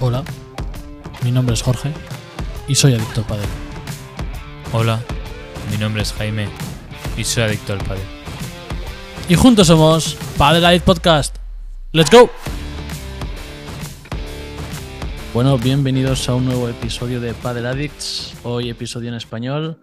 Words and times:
Hola, 0.00 0.22
mi 1.24 1.32
nombre 1.32 1.54
es 1.54 1.62
Jorge 1.62 1.92
y 2.68 2.76
soy 2.76 2.94
adicto 2.94 3.22
al 3.22 3.26
pádel. 3.26 3.48
Hola, 4.72 5.00
mi 5.72 5.76
nombre 5.76 6.02
es 6.02 6.12
Jaime 6.12 6.46
y 7.16 7.24
soy 7.24 7.42
adicto 7.42 7.72
al 7.72 7.80
pádel. 7.80 8.04
Y 9.28 9.34
juntos 9.34 9.66
somos 9.66 10.16
Padel 10.36 10.64
Addict 10.64 10.84
Podcast. 10.84 11.36
¡Let's 11.90 12.12
go! 12.12 12.30
Bueno, 15.34 15.58
bienvenidos 15.58 16.28
a 16.28 16.36
un 16.36 16.44
nuevo 16.44 16.68
episodio 16.68 17.20
de 17.20 17.34
Padel 17.34 17.66
Addicts. 17.66 18.36
Hoy 18.44 18.70
episodio 18.70 19.08
en 19.08 19.16
español. 19.16 19.80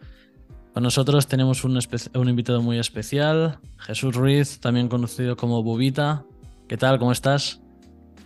Con 0.73 0.83
nosotros 0.83 1.27
tenemos 1.27 1.65
un, 1.65 1.77
un 2.13 2.29
invitado 2.29 2.61
muy 2.61 2.79
especial, 2.79 3.59
Jesús 3.79 4.15
Ruiz, 4.15 4.61
también 4.61 4.87
conocido 4.87 5.35
como 5.35 5.61
Bubita. 5.61 6.23
¿Qué 6.69 6.77
tal? 6.77 6.99
¿Cómo 6.99 7.11
estás? 7.11 7.59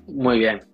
Muy 0.07 0.37
bien. 0.37 0.68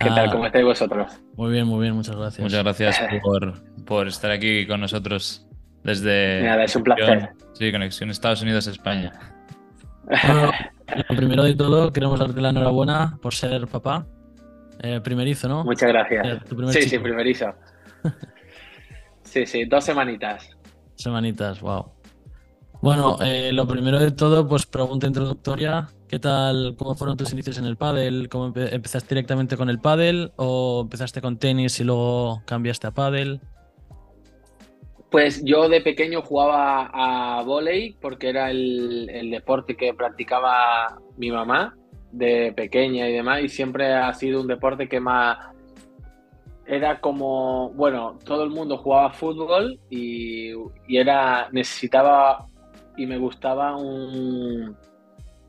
¿Qué 0.00 0.08
Ah, 0.10 0.14
tal? 0.14 0.30
¿Cómo 0.32 0.46
estáis 0.46 0.64
vosotros? 0.64 1.20
Muy 1.36 1.52
bien, 1.52 1.66
muy 1.66 1.82
bien, 1.82 1.94
muchas 1.94 2.16
gracias. 2.16 2.40
Muchas 2.42 2.62
gracias 2.64 3.00
por, 3.22 3.54
por 3.84 4.08
estar 4.08 4.30
aquí 4.30 4.66
con 4.66 4.80
nosotros 4.80 5.46
desde. 5.84 6.42
Nada, 6.42 6.64
es 6.64 6.74
un 6.74 6.82
placer. 6.82 7.30
Sí, 7.52 7.70
conexión 7.70 8.10
Estados 8.10 8.40
Unidos-España. 8.42 9.12
Bueno, 10.06 10.50
lo 11.08 11.16
primero 11.16 11.44
de 11.44 11.54
todo, 11.54 11.92
queremos 11.92 12.18
darte 12.18 12.40
la 12.40 12.48
enhorabuena 12.50 13.18
por 13.22 13.34
ser 13.34 13.66
papá. 13.68 14.06
Eh, 14.82 15.00
primerizo, 15.02 15.46
¿no? 15.48 15.62
Muchas 15.64 15.90
Eh, 15.90 15.92
gracias. 15.92 16.44
tu 16.46 16.56
primer 16.56 16.74
Sí, 16.74 16.82
sí, 16.88 16.98
primerizo. 16.98 17.54
Sí, 19.22 19.46
sí, 19.46 19.64
dos 19.64 19.84
semanitas. 19.84 20.48
Semanitas, 20.96 21.60
wow. 21.60 21.92
Bueno, 22.82 23.18
eh, 23.20 23.52
lo 23.52 23.66
primero 23.66 23.98
de 23.98 24.10
todo, 24.10 24.48
pues 24.48 24.64
pregunta 24.66 25.06
introductoria. 25.06 25.88
¿Qué 26.08 26.18
tal? 26.18 26.74
¿Cómo 26.78 26.94
fueron 26.94 27.16
tus 27.16 27.32
inicios 27.32 27.58
en 27.58 27.66
el 27.66 27.76
pádel? 27.76 28.28
¿Cómo 28.30 28.52
empe- 28.52 28.72
empezaste 28.72 29.14
directamente 29.14 29.56
con 29.56 29.68
el 29.68 29.78
pádel 29.80 30.32
o 30.36 30.80
empezaste 30.84 31.20
con 31.20 31.38
tenis 31.38 31.78
y 31.80 31.84
luego 31.84 32.42
cambiaste 32.46 32.86
a 32.86 32.90
pádel? 32.92 33.40
Pues 35.10 35.44
yo 35.44 35.68
de 35.68 35.82
pequeño 35.82 36.22
jugaba 36.22 36.90
a 36.92 37.42
vóley 37.42 37.96
porque 38.00 38.30
era 38.30 38.50
el, 38.50 39.10
el 39.10 39.30
deporte 39.30 39.76
que 39.76 39.92
practicaba 39.92 40.98
mi 41.18 41.30
mamá 41.30 41.76
de 42.12 42.52
pequeña 42.56 43.08
y 43.08 43.12
demás 43.12 43.42
y 43.42 43.48
siempre 43.48 43.92
ha 43.92 44.12
sido 44.14 44.40
un 44.40 44.46
deporte 44.46 44.88
que 44.88 45.00
más 45.00 45.36
era 46.64 47.00
como, 47.00 47.70
bueno, 47.70 48.18
todo 48.24 48.44
el 48.44 48.50
mundo 48.50 48.78
jugaba 48.78 49.12
fútbol 49.12 49.80
y, 49.90 50.52
y 50.86 50.96
era, 50.96 51.48
necesitaba 51.50 52.46
y 53.00 53.06
me 53.06 53.16
gustaba 53.16 53.76
un, 53.76 54.76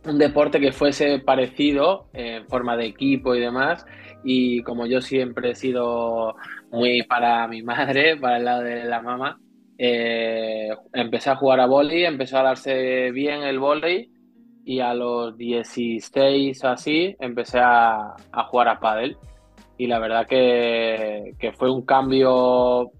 un 0.06 0.18
deporte 0.18 0.62
que 0.62 0.72
fuese 0.72 1.20
parecido 1.20 2.08
en 2.14 2.48
forma 2.48 2.78
de 2.78 2.86
equipo 2.86 3.36
y 3.36 3.42
demás. 3.42 3.86
Y 4.24 4.64
como 4.64 4.86
yo 4.86 5.02
siempre 5.02 5.52
he 5.52 5.56
sido 5.56 6.36
muy 6.72 7.04
para 7.04 7.46
mi 7.50 7.62
madre, 7.62 8.16
para 8.22 8.38
el 8.38 8.46
lado 8.46 8.62
de 8.64 8.86
la 8.86 9.02
mamá, 9.02 9.38
eh, 9.78 10.70
empecé 10.94 11.30
a 11.30 11.36
jugar 11.36 11.60
a 11.60 11.66
vóley, 11.66 12.06
empezó 12.06 12.38
a 12.38 12.44
darse 12.44 13.12
bien 13.12 13.44
el 13.44 13.60
vóley 13.60 14.10
y 14.64 14.80
a 14.80 14.94
los 14.94 15.36
16 15.36 16.64
o 16.64 16.68
así 16.70 17.18
empecé 17.20 17.60
a, 17.60 18.16
a 18.32 18.44
jugar 18.46 18.70
a 18.70 18.80
pádel. 18.80 19.18
Y 19.78 19.88
la 19.88 20.00
verdad 20.00 20.26
que, 20.26 21.34
que 21.38 21.52
fue 21.52 21.70
un 21.70 21.82
cambio 21.82 22.92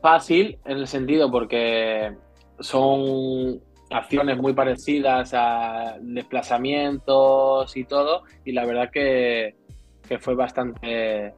fácil 0.00 0.58
en 0.64 0.78
el 0.78 0.88
sentido 0.88 1.30
porque 1.30 2.16
son 2.58 3.60
acciones 3.92 4.38
muy 4.38 4.52
parecidas 4.54 5.32
a 5.34 5.96
desplazamientos 6.00 7.76
y 7.76 7.84
todo 7.84 8.22
y 8.44 8.52
la 8.52 8.64
verdad 8.64 8.90
que, 8.90 9.56
que 10.08 10.18
fue 10.18 10.34
bastante 10.34 11.34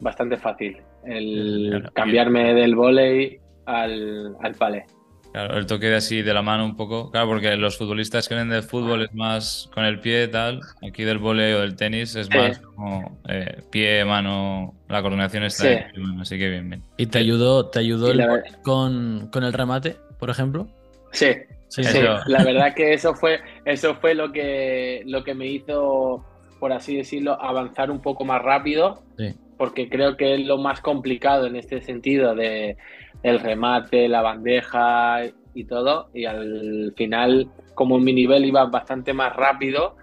bastante 0.00 0.36
fácil 0.36 0.78
el 1.06 1.68
Claro. 1.70 1.90
cambiarme 1.94 2.54
del 2.54 2.74
vóley 2.74 3.38
al, 3.66 4.36
al 4.42 4.54
palé. 4.54 4.84
Claro, 5.32 5.58
el 5.58 5.66
toque 5.66 5.86
de 5.86 5.96
así 5.96 6.22
de 6.22 6.32
la 6.32 6.42
mano 6.42 6.64
un 6.64 6.76
poco. 6.76 7.10
Claro, 7.10 7.26
porque 7.26 7.56
los 7.56 7.76
futbolistas 7.76 8.28
que 8.28 8.34
vienen 8.36 8.52
del 8.52 8.62
fútbol 8.62 9.02
es 9.02 9.12
más 9.14 9.68
con 9.74 9.84
el 9.84 9.98
pie 9.98 10.28
tal. 10.28 10.60
Aquí 10.86 11.02
del 11.02 11.18
vóley 11.18 11.52
o 11.54 11.60
del 11.60 11.74
tenis 11.74 12.14
es 12.14 12.28
Sí. 12.28 12.38
más 12.38 12.58
como 12.60 13.18
eh, 13.28 13.60
pie, 13.70 14.04
mano. 14.04 14.74
La 14.88 15.02
coordinación 15.02 15.42
está 15.42 15.64
Sí. 15.64 15.68
ahí. 15.70 15.82
Así 16.20 16.38
que 16.38 16.48
bien, 16.50 16.68
bien. 16.70 16.82
¿Y 16.98 17.06
te 17.06 17.18
ayudó, 17.18 17.66
te 17.66 17.80
ayudó 17.80 18.12
el 18.12 18.24
con, 18.62 19.28
con 19.32 19.42
el 19.42 19.52
remate, 19.52 19.96
por 20.20 20.30
ejemplo? 20.30 20.68
Sí, 21.14 21.28
Sí, 21.68 21.82
Sí, 21.82 21.98
la 22.26 22.44
verdad 22.44 22.72
que 22.74 22.92
eso 22.92 23.14
fue, 23.14 23.40
eso 23.64 23.96
fue 23.96 24.14
lo 24.14 24.30
que, 24.30 25.02
lo 25.06 25.24
que 25.24 25.34
me 25.34 25.46
hizo, 25.46 26.24
por 26.60 26.72
así 26.72 26.96
decirlo, 26.96 27.36
avanzar 27.40 27.90
un 27.90 28.00
poco 28.00 28.24
más 28.24 28.40
rápido, 28.42 29.02
Sí. 29.18 29.34
porque 29.58 29.88
creo 29.88 30.16
que 30.16 30.34
es 30.34 30.46
lo 30.46 30.56
más 30.58 30.80
complicado 30.80 31.46
en 31.46 31.56
este 31.56 31.80
sentido 31.80 32.36
de 32.36 32.76
el 33.24 33.40
remate, 33.40 34.08
la 34.08 34.22
bandeja 34.22 35.22
y 35.52 35.64
todo, 35.64 36.10
y 36.14 36.26
al 36.26 36.92
final, 36.96 37.48
como 37.74 37.98
mi 37.98 38.12
nivel 38.12 38.44
iba 38.44 38.66
bastante 38.66 39.12
más 39.12 39.34
rápido 39.34 39.96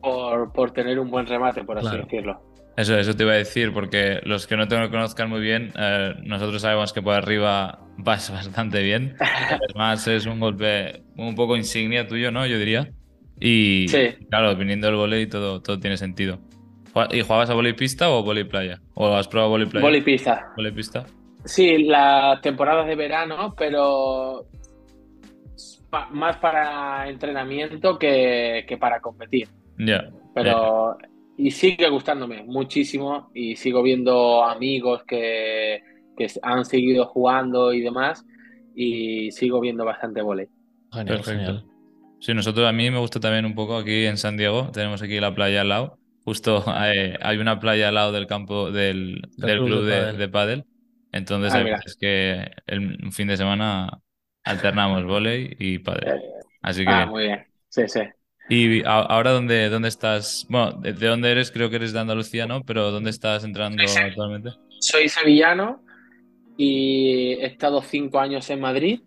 por, 0.00 0.52
por 0.52 0.70
tener 0.70 0.98
un 0.98 1.10
buen 1.10 1.26
remate, 1.26 1.64
por 1.64 1.76
así 1.78 1.88
Claro. 1.88 2.04
decirlo. 2.04 2.40
Eso, 2.76 2.98
eso 2.98 3.14
te 3.14 3.22
iba 3.24 3.32
a 3.32 3.36
decir, 3.36 3.72
porque 3.74 4.20
los 4.24 4.46
que 4.46 4.56
no 4.56 4.66
te 4.68 4.76
conozcan 4.90 5.28
muy 5.28 5.40
bien, 5.40 5.72
eh, 5.78 6.14
nosotros 6.24 6.62
sabemos 6.62 6.92
que 6.92 7.02
por 7.02 7.14
arriba 7.14 7.78
vas 7.96 8.30
bastante 8.30 8.82
bien. 8.82 9.16
Además, 9.20 10.06
es 10.08 10.26
un 10.26 10.40
golpe 10.40 11.02
un 11.16 11.34
poco 11.34 11.56
insignia 11.56 12.06
tuyo, 12.06 12.30
¿no? 12.30 12.46
Yo 12.46 12.58
diría. 12.58 12.90
Y 13.40 13.86
Sí. 13.88 14.10
claro, 14.30 14.54
viniendo 14.56 14.86
del 14.86 14.96
volei 14.96 15.26
todo, 15.26 15.60
todo 15.60 15.78
tiene 15.80 15.96
sentido. 15.96 16.38
¿Y 17.10 17.20
jugabas 17.22 17.50
a 17.50 17.54
volei 17.54 17.72
pista 17.72 18.08
o 18.10 18.22
volei 18.22 18.44
playa? 18.44 18.80
¿O 18.94 19.14
has 19.16 19.26
probado 19.26 19.50
volei 19.50 19.66
playa? 19.66 19.82
¿Volei 20.56 20.72
pista? 20.72 21.04
Sí, 21.44 21.78
las 21.84 22.40
temporadas 22.40 22.86
de 22.86 22.94
verano, 22.94 23.54
pero 23.58 24.46
pa- 25.90 26.08
más 26.10 26.36
para 26.36 27.08
entrenamiento 27.08 27.98
que, 27.98 28.64
que 28.68 28.76
para 28.78 29.00
competir. 29.00 29.48
Ya. 29.78 30.08
Pero 30.34 30.96
y 31.36 31.50
sigue 31.50 31.88
gustándome 31.90 32.44
muchísimo 32.44 33.30
y 33.34 33.56
sigo 33.56 33.82
viendo 33.82 34.44
amigos 34.44 35.02
que, 35.04 35.80
que 36.16 36.26
han 36.42 36.64
seguido 36.64 37.06
jugando 37.06 37.72
y 37.72 37.80
demás 37.80 38.24
y 38.74 39.30
sigo 39.32 39.60
viendo 39.60 39.84
bastante 39.84 40.22
volei. 40.22 40.48
Genial, 40.92 41.22
genial. 41.24 41.64
Sí, 42.20 42.32
nosotros 42.34 42.66
a 42.66 42.72
mí 42.72 42.90
me 42.90 42.98
gusta 42.98 43.20
también 43.20 43.44
un 43.44 43.54
poco 43.54 43.76
aquí 43.76 44.06
en 44.06 44.16
San 44.16 44.36
Diego. 44.36 44.70
Tenemos 44.72 45.02
aquí 45.02 45.20
la 45.20 45.34
playa 45.34 45.60
al 45.60 45.68
lado. 45.68 45.98
Justo 46.24 46.64
eh, 46.86 47.18
hay 47.20 47.38
una 47.38 47.60
playa 47.60 47.88
al 47.88 47.94
lado 47.94 48.12
del 48.12 48.26
campo 48.26 48.70
del, 48.70 49.20
Del 49.36 49.58
club 49.58 49.66
club 49.68 49.84
de 49.84 49.90
de, 49.94 50.00
pádel. 50.02 50.18
de 50.18 50.28
pádel. 50.28 50.64
Entonces 51.12 51.54
Ah, 51.54 51.58
hay 51.58 51.64
veces 51.64 51.96
que 52.00 52.50
el, 52.66 53.12
fin 53.12 53.28
de 53.28 53.36
semana 53.36 54.00
alternamos 54.42 55.04
vóley 55.04 55.54
y 55.58 55.78
pádel. 55.78 56.20
Así 56.62 56.84
que 56.84 56.90
Ah, 56.90 57.06
muy 57.06 57.24
bien. 57.24 57.44
Sí, 57.68 57.82
sí. 57.88 58.00
Y 58.48 58.82
ahora 58.84 59.30
dónde, 59.30 59.68
dónde 59.70 59.88
estás? 59.88 60.46
Bueno, 60.48 60.72
de, 60.72 60.92
de 60.92 61.06
dónde 61.06 61.30
eres? 61.30 61.50
Creo 61.50 61.70
que 61.70 61.76
eres 61.76 61.92
de 61.92 62.00
Andalucía, 62.00 62.46
¿no? 62.46 62.62
Pero 62.64 62.90
¿dónde 62.90 63.10
estás 63.10 63.44
entrando 63.44 63.82
Sí, 63.82 63.88
sí. 63.88 63.98
actualmente? 64.00 64.50
Soy 64.80 65.08
sevillano 65.08 65.83
y 66.56 67.32
he 67.34 67.46
estado 67.46 67.82
cinco 67.82 68.18
años 68.18 68.48
en 68.50 68.60
Madrid. 68.60 69.00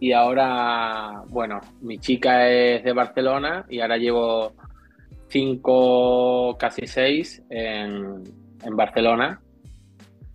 Y 0.00 0.12
ahora, 0.12 1.22
bueno, 1.28 1.60
mi 1.80 1.98
chica 1.98 2.48
es 2.48 2.84
de 2.84 2.92
Barcelona 2.92 3.66
y 3.68 3.80
ahora 3.80 3.96
llevo 3.96 4.52
cinco, 5.28 6.56
casi 6.58 6.86
seis 6.86 7.42
en, 7.50 8.22
en 8.64 8.76
Barcelona. 8.76 9.40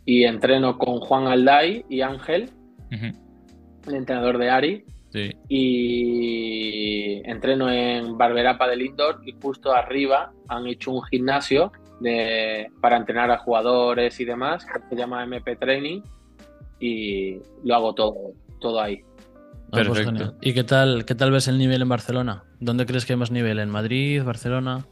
Y 0.06 0.25
entreno 0.25 0.78
con 0.78 1.00
Juan 1.00 1.28
Alday 1.28 1.85
y 1.90 2.02
Ángel, 2.02 2.50
el 2.91 3.96
entrenador 3.96 4.38
de 4.38 4.50
Ari, 4.50 4.85
Sí. 5.13 5.29
y 5.47 7.22
entreno 7.29 7.69
en 7.72 8.18
Barberapa 8.18 8.68
del 8.68 8.81
Indoor 8.81 9.22
y 9.25 9.34
justo 9.40 9.72
arriba 9.72 10.34
han 10.47 10.66
hecho 10.66 10.90
un 10.91 11.03
gimnasio 11.03 11.72
de, 11.99 12.69
para 12.81 12.97
entrenar 12.97 13.31
a 13.31 13.37
jugadores 13.37 14.19
y 14.19 14.25
demás, 14.25 14.66
que 14.66 14.79
se 14.90 14.95
llama 14.95 15.23
MP 15.23 15.55
Training 15.55 16.01
y 16.79 17.37
lo 17.63 17.75
hago 17.75 17.93
todo, 17.93 18.16
todo 18.59 18.81
ahí. 18.81 19.01
Ah, 19.72 19.81
pues 19.84 19.87
Perfecto. 19.87 20.35
¿Y 20.41 20.53
qué 20.53 20.63
tal, 20.63 21.05
qué 21.05 21.16
tal 21.16 21.31
ves 21.31 21.47
el 21.47 21.57
nivel 21.57 21.81
en 21.81 21.90
Barcelona? 21.90 22.43
¿Dónde 22.59 22.85
crees 22.85 23.05
que 23.05 23.13
hay 23.13 23.19
más 23.19 23.31
nivel? 23.31 23.59
¿En 23.59 23.69
Madrid, 23.69 24.22
Barcelona? 24.23 24.85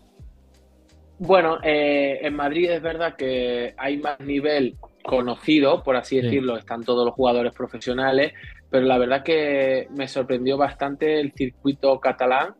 Bueno, 1.19 1.59
eh, 1.61 2.19
en 2.23 2.35
Madrid 2.35 2.71
es 2.71 2.81
verdad 2.81 3.15
que 3.15 3.75
hay 3.77 3.97
más 3.97 4.19
nivel 4.21 4.75
conocido, 5.03 5.83
por 5.83 5.95
así 5.95 6.15
Sí. 6.15 6.21
decirlo, 6.23 6.57
están 6.57 6.83
todos 6.83 7.05
los 7.05 7.13
jugadores 7.13 7.53
profesionales, 7.53 8.33
pero 8.71 8.85
la 8.87 8.97
verdad 8.97 9.21
que 9.23 9.87
me 9.95 10.07
sorprendió 10.07 10.57
bastante 10.57 11.19
el 11.19 11.31
circuito 11.33 11.99
catalán, 11.99 12.55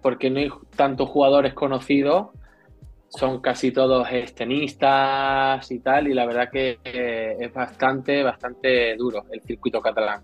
porque 0.00 0.30
no 0.30 0.38
hay 0.38 0.50
tantos 0.76 1.08
jugadores 1.08 1.54
conocidos, 1.54 2.28
son 3.16 3.40
casi 3.40 3.70
todos 3.70 4.08
tenistas 4.34 5.70
y 5.70 5.80
tal, 5.80 6.08
y 6.08 6.14
la 6.14 6.26
verdad 6.26 6.48
que 6.50 6.78
eh, 6.84 7.36
es 7.38 7.52
bastante, 7.52 8.22
bastante 8.22 8.96
duro 8.96 9.24
el 9.30 9.40
circuito 9.42 9.80
catalán. 9.80 10.22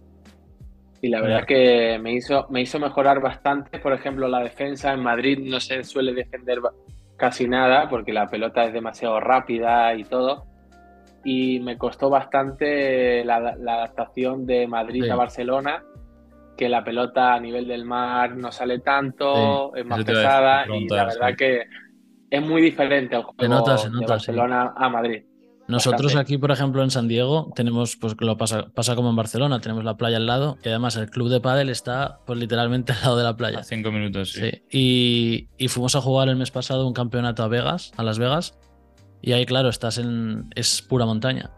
Y 1.02 1.08
la 1.08 1.22
verdad 1.22 1.44
que 1.46 1.98
me 1.98 2.12
hizo, 2.12 2.46
me 2.50 2.60
hizo 2.60 2.78
mejorar 2.78 3.20
bastante, 3.20 3.78
por 3.78 3.92
ejemplo, 3.92 4.28
la 4.28 4.40
defensa 4.40 4.92
en 4.92 5.00
Madrid 5.00 5.38
no 5.40 5.58
se 5.58 5.82
suele 5.82 6.12
defender 6.12 6.60
casi 7.16 7.48
nada 7.48 7.88
porque 7.88 8.12
la 8.12 8.26
pelota 8.26 8.64
es 8.64 8.72
demasiado 8.72 9.18
rápida 9.20 9.94
y 9.94 10.04
todo. 10.04 10.44
Y 11.24 11.60
me 11.60 11.78
costó 11.78 12.10
bastante 12.10 13.24
la, 13.24 13.36
adaptación 13.36 14.46
de 14.46 14.66
Madrid 14.66 15.08
a 15.08 15.16
Barcelona, 15.16 15.82
que 16.56 16.68
la 16.68 16.82
pelota 16.84 17.34
a 17.34 17.40
nivel 17.40 17.66
del 17.66 17.84
mar 17.84 18.36
no 18.36 18.50
sale 18.52 18.80
tanto, 18.80 19.74
es 19.76 19.86
más 19.86 20.04
pesada 20.04 20.66
y 20.66 20.86
la 20.88 21.04
verdad 21.06 21.34
que 21.36 21.64
es 22.30 22.42
muy 22.42 22.62
diferente 22.62 23.16
el 23.16 23.22
juego 23.22 23.64
de 23.64 24.06
Barcelona 24.06 24.72
a 24.76 24.88
Madrid. 24.88 25.24
Nosotros 25.68 26.16
aquí, 26.16 26.36
por 26.36 26.50
ejemplo, 26.50 26.82
en 26.82 26.90
San 26.90 27.06
Diego, 27.06 27.52
tenemos, 27.54 27.96
pues 27.96 28.16
lo 28.18 28.36
pasa, 28.36 28.70
pasa 28.74 28.96
como 28.96 29.10
en 29.10 29.16
Barcelona, 29.16 29.60
tenemos 29.60 29.84
la 29.84 29.96
playa 29.96 30.16
al 30.16 30.26
lado 30.26 30.58
y 30.64 30.68
además 30.68 30.96
el 30.96 31.08
club 31.10 31.28
de 31.28 31.40
pádel 31.40 31.68
está 31.68 32.18
pues 32.26 32.38
literalmente 32.40 32.92
al 32.94 33.00
lado 33.02 33.16
de 33.16 33.22
la 33.22 33.36
playa. 33.36 33.60
A 33.60 33.64
cinco 33.64 33.92
minutos, 33.92 34.32
sí. 34.32 34.50
Y, 34.70 35.48
y, 35.58 35.68
fuimos 35.68 35.94
a 35.94 36.00
jugar 36.00 36.28
el 36.28 36.34
mes 36.36 36.50
pasado 36.50 36.86
un 36.86 36.92
campeonato 36.92 37.44
a 37.44 37.48
Vegas, 37.48 37.92
a 37.96 38.02
Las 38.02 38.18
Vegas, 38.18 38.58
y 39.22 39.32
ahí, 39.32 39.46
claro, 39.46 39.68
estás 39.68 39.98
en. 39.98 40.50
es 40.54 40.82
pura 40.82 41.06
montaña. 41.06 41.50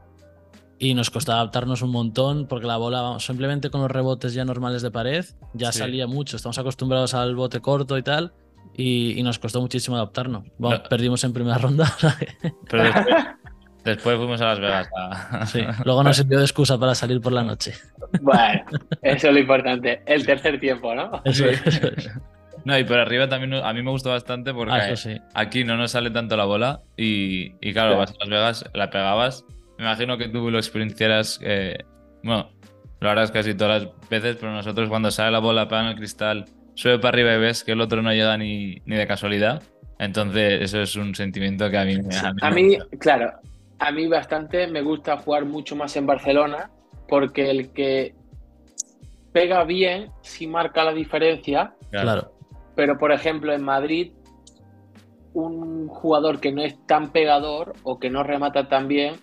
Y 0.78 0.94
nos 0.94 1.10
costó 1.10 1.32
adaptarnos 1.32 1.82
un 1.82 1.90
montón 1.90 2.48
porque 2.48 2.66
la 2.66 2.76
bola, 2.76 3.02
vamos, 3.02 3.24
simplemente 3.24 3.70
con 3.70 3.82
los 3.82 3.90
rebotes 3.90 4.34
ya 4.34 4.44
normales 4.44 4.82
de 4.82 4.90
pared, 4.90 5.24
ya 5.54 5.70
salía 5.70 6.08
mucho. 6.08 6.36
Estamos 6.36 6.58
acostumbrados 6.58 7.14
al 7.14 7.36
bote 7.36 7.60
corto 7.60 7.96
y 7.98 8.02
tal. 8.02 8.32
Y, 8.76 9.22
nos 9.22 9.38
costó 9.38 9.60
muchísimo 9.60 9.96
adaptarnos. 9.96 10.44
Bueno, 10.58 10.82
perdimos 10.88 11.22
en 11.24 11.32
primera 11.32 11.58
ronda. 11.58 11.92
Pero 12.70 12.82
después, 12.84 13.16
Después 13.84 14.16
fuimos 14.16 14.40
a 14.40 14.54
Las 14.54 14.60
Vegas. 14.60 14.88
Sí, 15.50 15.60
luego 15.84 16.04
nos 16.04 16.16
sirvió 16.16 16.38
de 16.38 16.44
excusa 16.44 16.78
para 16.78 16.94
salir 16.94 17.20
por 17.20 17.32
la 17.32 17.42
noche. 17.42 17.74
Bueno, 18.20 18.64
eso 19.02 19.28
es 19.28 19.34
lo 19.34 19.38
importante. 19.40 20.02
El 20.06 20.24
tercer 20.24 20.60
tiempo, 20.60 20.94
¿no? 20.94 21.20
Eso 21.24 21.46
es. 21.46 21.60
No, 22.64 22.78
y 22.78 22.84
por 22.84 22.98
arriba 22.98 23.28
también 23.28 23.54
a 23.54 23.72
mí 23.72 23.82
me 23.82 23.90
gustó 23.90 24.10
bastante 24.10 24.54
porque 24.54 24.72
ah, 24.72 24.94
aquí 25.34 25.64
no 25.64 25.76
nos 25.76 25.90
sale 25.90 26.10
tanto 26.10 26.36
la 26.36 26.44
bola 26.44 26.82
y, 26.96 27.50
claro, 27.72 27.96
vas 27.98 28.12
a 28.12 28.14
Las 28.20 28.28
Vegas, 28.28 28.64
la 28.72 28.90
pegabas. 28.90 29.44
Me 29.78 29.84
imagino 29.84 30.16
que 30.16 30.28
tú 30.28 30.48
lo 30.48 30.58
experienciaras, 30.58 31.40
eh, 31.42 31.78
bueno, 32.22 32.52
lo 33.00 33.10
harás 33.10 33.32
casi 33.32 33.54
todas 33.54 33.82
las 33.82 34.08
veces, 34.08 34.36
pero 34.38 34.52
nosotros 34.52 34.88
cuando 34.88 35.10
sale 35.10 35.32
la 35.32 35.40
bola, 35.40 35.66
pega 35.66 35.80
en 35.80 35.88
el 35.88 35.96
cristal, 35.96 36.44
sube 36.74 36.98
para 36.98 37.14
arriba 37.14 37.34
y 37.34 37.38
ves 37.38 37.64
que 37.64 37.72
el 37.72 37.80
otro 37.80 38.02
no 38.02 38.12
llega 38.12 38.36
ni, 38.36 38.76
ni 38.86 38.96
de 38.96 39.06
casualidad. 39.06 39.62
Entonces, 39.98 40.62
eso 40.62 40.80
es 40.80 40.96
un 40.96 41.14
sentimiento 41.14 41.70
que 41.70 41.78
a 41.78 41.84
mí 41.84 41.96
me... 41.96 42.16
A 42.40 42.50
mí, 42.50 42.76
claro, 42.98 43.32
a 43.78 43.92
mí 43.92 44.06
bastante 44.06 44.66
me 44.66 44.82
gusta 44.82 45.18
jugar 45.18 45.44
mucho 45.44 45.76
más 45.76 45.96
en 45.96 46.06
Barcelona 46.06 46.70
porque 47.08 47.50
el 47.50 47.72
que 47.72 48.14
pega 49.32 49.64
bien 49.64 50.10
sí 50.22 50.46
marca 50.46 50.84
la 50.84 50.92
diferencia. 50.92 51.74
Claro. 51.90 52.32
Pero 52.74 52.98
por 52.98 53.12
ejemplo 53.12 53.52
en 53.52 53.62
Madrid 53.62 54.12
un 55.34 55.88
jugador 55.88 56.40
que 56.40 56.52
no 56.52 56.62
es 56.62 56.76
tan 56.86 57.10
pegador 57.10 57.74
o 57.82 57.98
que 57.98 58.10
no 58.10 58.22
remata 58.22 58.68
tan 58.68 58.86
bien 58.88 59.14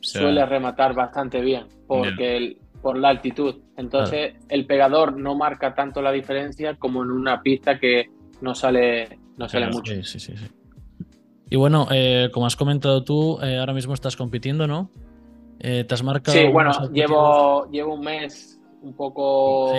suele 0.00 0.44
rematar 0.44 0.94
bastante 0.94 1.40
bien 1.40 1.66
porque 1.86 2.56
por 2.84 2.98
la 2.98 3.08
altitud. 3.08 3.62
Entonces 3.78 4.34
el 4.50 4.66
pegador 4.66 5.18
no 5.18 5.34
marca 5.34 5.74
tanto 5.74 6.02
la 6.02 6.12
diferencia 6.12 6.76
como 6.76 7.02
en 7.02 7.10
una 7.10 7.40
pista 7.40 7.78
que 7.78 8.10
no 8.42 8.54
sale 8.54 9.18
no 9.38 9.48
sale 9.48 9.68
mucho. 9.68 9.94
Sí, 9.94 10.02
sí, 10.02 10.20
sí. 10.20 10.34
Y 11.48 11.56
bueno, 11.56 11.88
eh, 11.90 12.28
como 12.30 12.44
has 12.44 12.56
comentado 12.56 13.02
tú, 13.02 13.38
eh, 13.42 13.56
ahora 13.56 13.72
mismo 13.72 13.94
estás 13.94 14.16
compitiendo, 14.16 14.66
¿no? 14.66 14.90
Eh, 15.60 15.84
¿Te 15.84 15.94
has 15.94 16.02
marcado? 16.02 16.36
Sí, 16.36 16.46
bueno, 16.52 16.72
llevo, 16.92 17.70
llevo 17.70 17.94
un 17.94 18.00
mes 18.00 18.60
un 18.82 18.94
poco 18.94 19.72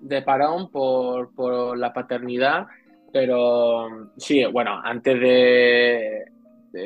de 0.00 0.22
parón 0.22 0.70
por, 0.70 1.78
la 1.78 1.92
paternidad, 1.92 2.66
pero 3.12 4.10
sí, 4.16 4.44
bueno, 4.46 4.80
antes 4.82 5.20
de, 5.20 6.24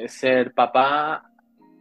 ser 0.08 0.52
papá, 0.52 1.30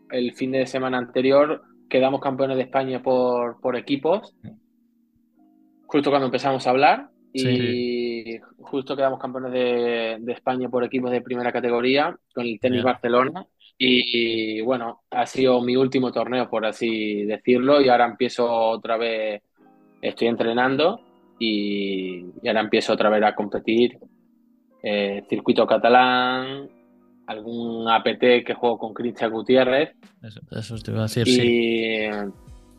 el 0.09 0.33
fin 0.33 0.53
de 0.53 0.65
semana 0.65 0.99
anterior 0.99 1.61
quedamos 1.89 2.21
campeones 2.21 2.57
de 2.57 2.63
España 2.63 3.01
por, 3.01 3.59
por 3.61 3.75
equipos, 3.75 4.35
justo 5.87 6.09
cuando 6.09 6.27
empezamos 6.27 6.65
a 6.65 6.69
hablar, 6.69 7.09
y 7.37 8.37
justo 8.59 8.95
quedamos 8.95 9.19
campeones 9.19 9.51
de, 9.51 10.31
España 10.31 10.69
por 10.69 10.83
equipos 10.83 11.11
de 11.11 11.21
primera 11.21 11.51
categoría 11.51 12.15
con 12.33 12.45
el 12.45 12.59
Tenis 12.59 12.83
Barcelona. 12.83 13.45
Y 13.77 14.61
bueno, 14.61 15.01
ha 15.09 15.25
sido 15.25 15.61
mi 15.61 15.75
último 15.75 16.11
torneo, 16.13 16.49
por 16.49 16.65
así 16.65 17.25
decirlo, 17.25 17.81
y 17.81 17.89
ahora 17.89 18.05
empiezo 18.05 18.49
otra 18.49 18.95
vez, 18.95 19.41
estoy 20.01 20.29
entrenando 20.29 21.01
y, 21.37 22.23
ahora 22.47 22.61
empiezo 22.61 22.93
otra 22.93 23.09
vez 23.09 23.23
a 23.23 23.35
competir. 23.35 23.97
Eh, 24.81 25.23
circuito 25.27 25.67
catalán, 25.67 26.69
algún 27.27 27.89
APT 27.89 28.45
que 28.45 28.53
juego 28.53 28.77
con 28.77 28.93
Cristian 28.93 29.31
Gutiérrez. 29.31 29.95
Eso, 30.51 30.75
te 30.77 30.91
iba 30.91 31.01
a 31.01 31.03
decir, 31.03 31.27
y, 31.27 31.31
sí. 31.31 32.09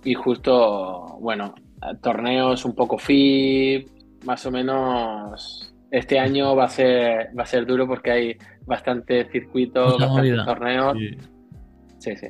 Y 0.04 0.14
justo, 0.14 1.18
bueno, 1.20 1.54
torneos 2.00 2.64
un 2.64 2.74
poco 2.74 2.98
FIP, 2.98 3.88
más 4.24 4.44
o 4.46 4.50
menos 4.50 5.74
este 5.90 6.18
año 6.18 6.54
va 6.54 6.64
a 6.64 6.68
ser, 6.68 7.30
va 7.38 7.44
a 7.44 7.46
ser 7.46 7.66
duro 7.66 7.86
porque 7.86 8.10
hay 8.10 8.36
bastante 8.66 9.28
circuitos, 9.30 9.98
bastantes 9.98 10.44
torneos. 10.44 10.96
Sí. 11.98 12.16
sí, 12.16 12.26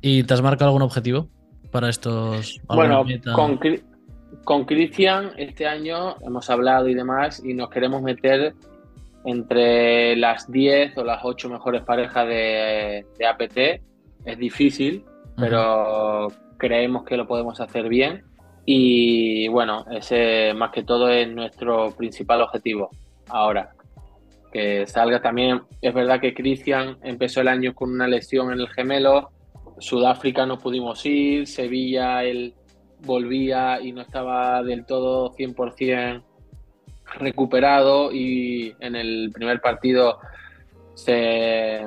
¿Y 0.00 0.22
te 0.24 0.34
has 0.34 0.42
marcado 0.42 0.70
algún 0.70 0.82
objetivo 0.82 1.28
para 1.70 1.88
estos? 1.88 2.60
Bueno, 2.68 3.04
con, 3.34 3.58
con 4.44 4.64
Cristian 4.64 5.32
este 5.36 5.66
año 5.66 6.16
hemos 6.20 6.50
hablado 6.50 6.88
y 6.88 6.94
demás 6.94 7.42
y 7.44 7.54
nos 7.54 7.70
queremos 7.70 8.02
meter 8.02 8.54
entre 9.24 10.16
las 10.16 10.50
10 10.50 10.96
o 10.98 11.04
las 11.04 11.20
8 11.24 11.48
mejores 11.48 11.82
parejas 11.82 12.26
de, 12.26 13.06
APT. 13.28 13.82
Es 14.24 14.38
difícil, 14.38 15.04
pero 15.36 16.28
creemos 16.58 17.04
que 17.04 17.16
lo 17.16 17.26
podemos 17.26 17.60
hacer 17.60 17.88
bien. 17.88 18.24
Y 18.64 19.48
bueno, 19.48 19.84
ese 19.90 20.54
más 20.54 20.70
que 20.70 20.84
todo 20.84 21.08
es 21.08 21.28
nuestro 21.28 21.90
principal 21.96 22.42
objetivo 22.42 22.90
ahora. 23.28 23.70
Que 24.52 24.86
salga 24.86 25.20
también, 25.20 25.62
es 25.80 25.94
verdad 25.94 26.20
que 26.20 26.34
Cristian 26.34 26.98
empezó 27.02 27.40
el 27.40 27.48
año 27.48 27.74
con 27.74 27.90
una 27.90 28.06
lesión 28.06 28.52
en 28.52 28.60
el 28.60 28.68
gemelo, 28.68 29.30
Sudáfrica 29.78 30.46
no 30.46 30.58
pudimos 30.58 31.04
ir, 31.06 31.46
Sevilla 31.46 32.22
él 32.22 32.54
volvía 33.00 33.80
y 33.80 33.92
no 33.92 34.02
estaba 34.02 34.62
del 34.62 34.84
todo 34.84 35.32
100% 35.32 36.22
recuperado 37.14 38.12
y 38.12 38.74
en 38.80 38.96
el 38.96 39.30
primer 39.32 39.60
partido 39.60 40.18
se, 40.94 41.86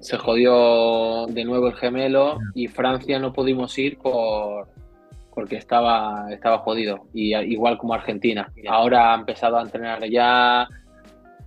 se 0.00 0.16
jodió 0.16 1.26
de 1.26 1.44
nuevo 1.44 1.68
el 1.68 1.74
gemelo 1.74 2.38
y 2.54 2.68
Francia 2.68 3.18
no 3.18 3.32
pudimos 3.32 3.78
ir 3.78 3.98
por, 3.98 4.68
porque 5.34 5.56
estaba, 5.56 6.26
estaba 6.32 6.58
jodido, 6.58 7.06
y, 7.14 7.34
igual 7.34 7.78
como 7.78 7.94
Argentina. 7.94 8.52
Ahora 8.68 9.12
ha 9.12 9.16
empezado 9.16 9.58
a 9.58 9.62
entrenar 9.62 10.04
ya, 10.08 10.68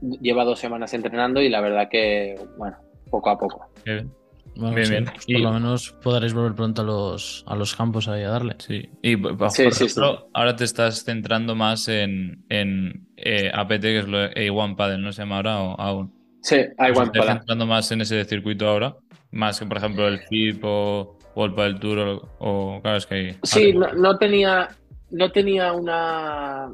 lleva 0.01 0.43
dos 0.43 0.59
semanas 0.59 0.93
entrenando 0.93 1.41
y 1.41 1.49
la 1.49 1.61
verdad 1.61 1.89
que, 1.89 2.35
bueno, 2.57 2.77
poco 3.09 3.29
a 3.29 3.37
poco. 3.37 3.67
Bien. 3.85 4.11
Bien, 4.55 5.05
Por 5.05 5.39
lo 5.39 5.51
menos 5.53 5.91
podréis 6.03 6.33
volver 6.33 6.53
pronto 6.53 6.81
a 6.81 6.85
los, 6.85 7.43
a 7.47 7.55
los 7.55 7.75
campos 7.75 8.07
ahí 8.07 8.23
a 8.23 8.29
darle. 8.29 8.55
Sí. 8.59 8.89
Y 9.01 9.15
por 9.15 9.47
ejemplo, 9.47 10.29
ahora 10.33 10.55
te 10.55 10.63
estás 10.63 11.03
centrando 11.03 11.55
más 11.55 11.87
en, 11.87 12.45
en 12.49 13.07
eh, 13.17 13.51
APT, 13.53 13.81
que 13.81 13.99
es 13.99 14.07
lo 14.07 14.19
A1 14.19 14.75
Paddle, 14.75 14.99
¿no 14.99 15.11
se 15.11 15.21
llama 15.21 15.37
ahora 15.37 15.61
o 15.61 15.79
aún? 15.79 16.13
Sí, 16.41 16.55
A1 16.55 16.93
Paddle. 16.93 17.19
¿Estás 17.19 17.37
centrando 17.37 17.65
más 17.65 17.91
en 17.91 18.01
ese 18.01 18.23
circuito 18.25 18.67
ahora? 18.67 18.95
Más 19.31 19.59
que, 19.59 19.65
por 19.65 19.77
ejemplo, 19.77 20.07
el 20.07 20.19
FIP 20.19 20.63
o 20.63 21.17
o 21.35 21.45
el 21.45 21.55
del 21.55 21.79
Tour 21.79 22.21
o, 22.39 22.79
claro, 22.81 22.97
es 22.97 23.05
que 23.05 23.35
Sí, 23.43 23.73
no, 23.73 24.17
tenía 24.17 24.69
no 25.11 25.31
tenía 25.31 25.73
una 25.73 26.71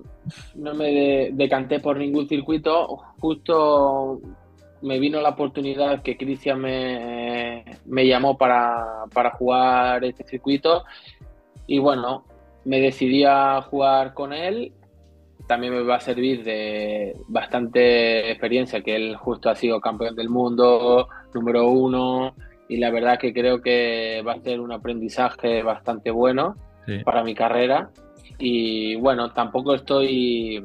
no 0.56 0.74
me 0.74 1.30
decanté 1.34 1.80
por 1.80 1.98
ningún 1.98 2.28
circuito, 2.28 2.88
justo 3.20 4.22
me 4.82 5.00
vino 5.00 5.22
la 5.22 5.30
oportunidad 5.30 6.02
que 6.02 6.18
Cristian 6.18 6.60
me, 6.62 7.66
me 7.86 8.08
llamó 8.08 8.38
para, 8.38 9.06
para 9.14 9.32
jugar 9.32 10.04
este 10.04 10.24
circuito. 10.24 10.84
Y 11.68 11.80
bueno, 11.80 12.24
me 12.66 12.80
decidí 12.80 13.24
a 13.24 13.62
jugar 13.62 14.14
con 14.14 14.34
él. 14.34 14.74
También 15.48 15.74
me 15.74 15.84
va 15.84 15.96
a 15.96 16.00
servir 16.02 16.44
de 16.44 17.16
bastante 17.28 18.32
experiencia, 18.32 18.82
que 18.82 18.96
él 18.96 19.16
justo 19.16 19.50
ha 19.50 19.56
sido 19.56 19.82
campeón 19.82 20.16
del 20.16 20.30
mundo, 20.30 21.08
número 21.34 21.70
uno, 21.70 22.36
y 22.68 22.78
la 22.78 22.92
verdad 22.92 23.18
que 23.18 23.34
creo 23.34 23.62
que 23.62 24.22
va 24.26 24.34
a 24.34 24.42
ser 24.42 24.60
un 24.60 24.72
aprendizaje 24.72 25.64
bastante 25.64 26.12
bueno 26.12 26.56
para 27.04 27.24
mi 27.24 27.34
carrera. 27.34 27.90
Y 28.38 28.96
bueno, 28.96 29.32
tampoco 29.32 29.74
estoy 29.74 30.64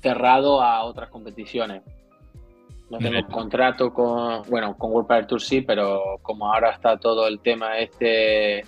cerrado 0.00 0.62
a 0.62 0.84
otras 0.84 1.10
competiciones. 1.10 1.82
No 2.90 2.98
tengo 2.98 3.24
contrato 3.28 3.92
con, 3.92 4.42
bueno, 4.48 4.76
con 4.76 4.90
World 4.90 5.06
Power 5.06 5.26
Tour 5.26 5.40
sí, 5.40 5.60
pero 5.60 6.18
como 6.22 6.52
ahora 6.52 6.70
está 6.70 6.98
todo 6.98 7.28
el 7.28 7.38
tema 7.40 7.78
este 7.78 8.64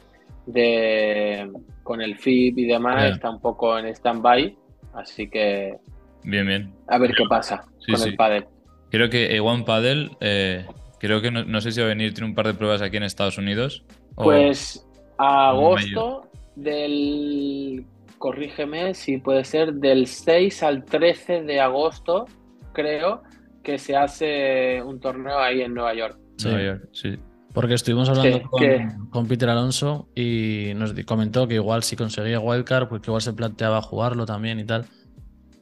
de 0.47 1.51
con 1.83 2.01
el 2.01 2.17
FIB 2.17 2.59
y 2.59 2.67
demás, 2.67 3.13
está 3.13 3.31
un 3.31 3.41
poco 3.41 3.77
en 3.77 3.87
stand-by, 3.87 4.57
así 4.95 5.29
que 5.29 5.77
bien, 6.23 6.47
bien. 6.47 6.75
A 6.87 6.99
ver 6.99 7.13
qué 7.15 7.25
pasa 7.29 7.65
con 7.87 8.09
el 8.09 8.15
padre. 8.15 8.47
Creo 8.91 9.11
que 9.11 9.41
One 9.41 9.65
Paddle, 9.65 10.11
eh, 10.21 10.67
creo 11.01 11.21
que 11.21 11.31
no, 11.31 11.45
no, 11.45 11.61
sé 11.61 11.73
si 11.73 11.81
va 11.81 11.87
a 11.87 11.89
venir, 11.89 12.15
tiene 12.15 12.29
un 12.29 12.35
par 12.35 12.47
de 12.47 12.55
pruebas 12.55 12.83
aquí 12.83 12.99
en 12.99 13.03
Estados 13.03 13.39
Unidos. 13.39 13.85
O... 14.15 14.25
Pues 14.25 14.87
a 15.19 15.49
agosto 15.49 16.29
del, 16.55 17.85
corrígeme 18.19 18.95
si 18.95 19.19
puede 19.19 19.45
ser, 19.45 19.75
del 19.75 20.07
6 20.07 20.63
al 20.63 20.85
13 20.85 21.43
de 21.43 21.61
agosto, 21.61 22.27
creo, 22.73 23.23
que 23.63 23.79
se 23.79 23.97
hace 23.97 24.83
un 24.83 25.01
torneo 25.01 25.39
ahí 25.39 25.61
en 25.63 25.75
Nueva 25.75 25.95
York. 25.95 26.19
Sí. 26.37 26.49
Nueva 26.49 26.65
York, 26.65 26.89
sí. 26.93 27.19
Porque 27.53 27.75
estuvimos 27.75 28.09
hablando 28.09 28.39
sí, 28.39 28.45
con, 28.45 28.61
que... 28.61 28.89
con, 29.11 29.29
Peter 29.29 29.49
Alonso 29.49 30.09
y 30.15 30.73
nos 30.75 30.95
comentó 31.05 31.47
que 31.47 31.55
igual 31.55 31.83
si 31.83 31.97
conseguía 31.97 32.41
Wildcard, 32.41 32.89
pues 32.89 33.03
que 33.03 33.11
igual 33.11 33.21
se 33.21 33.35
planteaba 33.35 33.83
jugarlo 33.83 34.25
también 34.25 34.59
y 34.59 34.65
tal. 34.65 34.87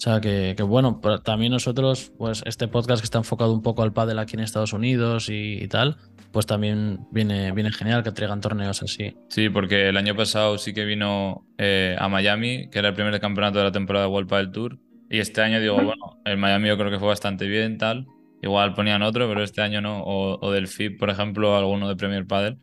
O 0.00 0.02
sea 0.02 0.19
que, 0.19 0.54
que 0.57 0.62
bueno, 0.62 0.99
pero 1.02 1.21
también 1.21 1.52
nosotros, 1.52 2.11
pues 2.16 2.42
este 2.47 2.69
podcast 2.69 3.02
que 3.02 3.04
está 3.04 3.19
enfocado 3.19 3.52
un 3.52 3.61
poco 3.61 3.83
al 3.83 3.92
pádel 3.92 4.19
aquí 4.19 4.35
en 4.35 4.40
Estados 4.40 4.73
Unidos 4.73 5.28
y, 5.28 5.62
y, 5.62 5.69
tal, 5.69 5.99
pues 6.33 6.47
también 6.47 7.00
viene, 7.11 7.52
viene 7.52 7.71
genial 7.71 8.02
que 8.02 8.11
traigan 8.11 8.40
torneos 8.40 8.83
así. 8.83 9.14
Sí, 9.28 9.50
porque 9.50 9.90
el 9.90 9.99
año 9.99 10.16
pasado 10.16 10.57
sí 10.57 10.73
que 10.73 10.87
vino 10.87 11.45
eh, 11.59 11.97
a 11.99 12.09
Miami, 12.09 12.71
que 12.71 12.78
era 12.78 12.88
el 12.88 12.95
primer 12.95 13.21
campeonato 13.21 13.59
de 13.59 13.64
la 13.64 13.73
temporada 13.73 14.07
de 14.07 14.12
World 14.12 14.28
Padel 14.30 14.52
Tour, 14.52 14.78
y 15.11 15.19
este 15.21 15.43
año 15.43 15.61
digo, 15.61 15.75
bueno, 15.76 16.21
el 16.25 16.38
Miami 16.38 16.69
yo 16.69 16.79
creo 16.79 16.90
que 16.90 16.99
fue 17.00 17.09
bastante 17.09 17.47
bien, 17.49 17.79
tal, 17.79 18.07
igual 18.43 18.75
ponían 18.75 19.02
otro, 19.02 19.29
pero 19.29 19.43
este 19.43 19.62
año 19.62 19.83
no, 19.83 20.02
o, 20.05 20.38
o 20.40 20.52
del 20.52 20.69
FIP, 20.69 20.99
por 20.99 21.11
ejemplo, 21.11 21.57
alguno 21.57 21.88
de 21.88 21.97
Premier 21.97 22.26
Padel. 22.26 22.59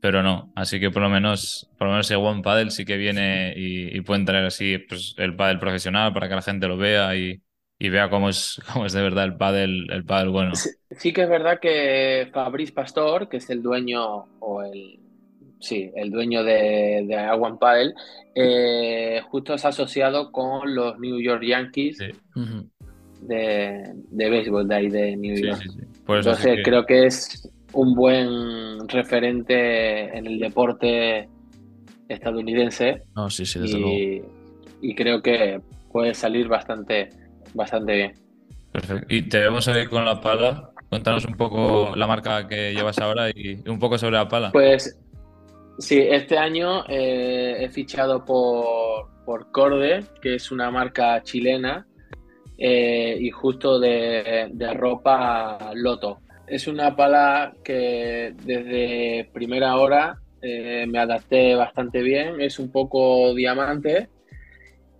Pero 0.00 0.22
no. 0.22 0.52
Así 0.56 0.80
que 0.80 0.90
por 0.90 1.02
lo 1.02 1.10
menos, 1.10 1.70
por 1.78 1.86
lo 1.86 1.92
menos 1.92 2.10
el 2.10 2.18
One 2.18 2.42
Paddle 2.42 2.70
sí 2.72 2.84
que 2.84 2.96
viene 2.96 3.54
y, 3.56 3.96
y 3.96 4.00
pueden 4.02 4.24
traer 4.24 4.44
así 4.46 4.78
pues, 4.78 5.14
el 5.18 5.36
paddle 5.36 5.58
profesional 5.60 6.12
para 6.12 6.28
que 6.28 6.34
la 6.34 6.42
gente 6.42 6.68
lo 6.68 6.76
vea 6.76 7.16
y, 7.16 7.40
y 7.78 7.88
vea 7.88 8.10
cómo 8.10 8.28
es, 8.28 8.60
cómo 8.72 8.86
es 8.86 8.92
de 8.92 9.02
verdad 9.02 9.24
el 9.24 9.36
paddle, 9.36 9.86
el 9.94 10.04
paddle 10.04 10.30
bueno. 10.30 10.54
Sí, 10.54 10.70
sí, 10.90 11.12
que 11.12 11.22
es 11.22 11.28
verdad 11.28 11.58
que 11.60 12.30
Fabrice 12.32 12.72
Pastor, 12.72 13.28
que 13.28 13.38
es 13.38 13.48
el 13.50 13.62
dueño 13.62 14.28
o 14.40 14.62
el 14.62 15.00
sí, 15.62 15.90
el 15.96 16.10
dueño 16.10 16.44
de, 16.44 17.04
de 17.06 17.30
One 17.30 17.56
Paddle, 17.58 17.94
eh, 18.34 19.20
justo 19.30 19.52
ha 19.52 19.56
asociado 19.56 20.30
con 20.30 20.74
los 20.74 20.98
New 20.98 21.20
York 21.20 21.42
Yankees. 21.44 21.98
Sí. 21.98 22.10
De, 23.22 23.92
de 24.10 24.30
béisbol 24.30 24.66
de 24.66 24.74
ahí 24.74 24.88
de 24.88 25.16
New 25.16 25.36
York. 25.36 25.60
Sí, 25.62 25.68
Por 26.04 26.18
eso 26.18 26.30
Entonces 26.30 26.56
que... 26.56 26.62
creo 26.64 26.84
que 26.84 27.06
es 27.06 27.48
un 27.72 27.94
buen 27.94 28.88
referente 28.88 30.16
en 30.18 30.26
el 30.26 30.40
deporte 30.40 31.28
estadounidense. 32.08 33.02
No, 33.14 33.30
sí, 33.30 33.46
sí, 33.46 33.60
desde 33.60 33.78
y, 33.78 33.80
luego. 33.80 34.32
y 34.82 34.94
creo 34.96 35.22
que 35.22 35.60
puede 35.92 36.14
salir 36.14 36.48
bastante, 36.48 37.10
bastante 37.54 37.94
bien. 37.94 38.12
Perfecto. 38.72 39.06
Y 39.08 39.22
te 39.28 39.38
vemos 39.38 39.68
ahí 39.68 39.86
con 39.86 40.04
la 40.04 40.20
pala. 40.20 40.70
Cuéntanos 40.88 41.24
un 41.24 41.34
poco 41.34 41.94
la 41.96 42.06
marca 42.06 42.48
que 42.48 42.74
llevas 42.74 42.98
ahora 42.98 43.30
y 43.30 43.62
un 43.68 43.78
poco 43.78 43.98
sobre 43.98 44.16
la 44.16 44.28
pala. 44.28 44.50
Pues 44.50 44.98
sí, 45.78 45.98
este 45.98 46.38
año 46.38 46.84
eh, 46.88 47.56
he 47.60 47.68
fichado 47.68 48.24
por, 48.24 49.24
por 49.24 49.50
Corde, 49.50 50.04
que 50.20 50.34
es 50.34 50.50
una 50.50 50.70
marca 50.70 51.22
chilena, 51.22 51.86
eh, 52.58 53.16
y 53.20 53.30
justo 53.30 53.78
de, 53.80 54.50
de 54.52 54.74
ropa 54.74 55.72
Loto 55.74 56.20
es 56.52 56.68
una 56.68 56.94
pala 56.94 57.54
que 57.64 58.34
desde 58.44 59.30
primera 59.32 59.76
hora 59.76 60.18
eh, 60.42 60.84
me 60.86 60.98
adapté 60.98 61.54
bastante 61.54 62.02
bien. 62.02 62.42
Es 62.42 62.58
un 62.58 62.70
poco 62.70 63.34
diamante 63.34 64.10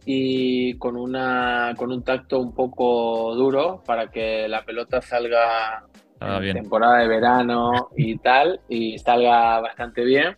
y 0.06 0.74
con, 0.78 0.96
una, 0.96 1.74
con 1.76 1.92
un 1.92 2.02
tacto 2.02 2.40
un 2.40 2.54
poco 2.54 3.34
duro 3.34 3.82
para 3.84 4.10
que 4.10 4.48
la 4.48 4.64
pelota 4.64 5.02
salga 5.02 5.84
ah, 6.22 6.40
en 6.42 6.54
temporada 6.54 6.98
de 6.98 7.08
verano 7.08 7.88
y 7.96 8.18
tal, 8.18 8.60
y 8.68 8.98
salga 8.98 9.60
bastante 9.60 10.04
bien. 10.04 10.36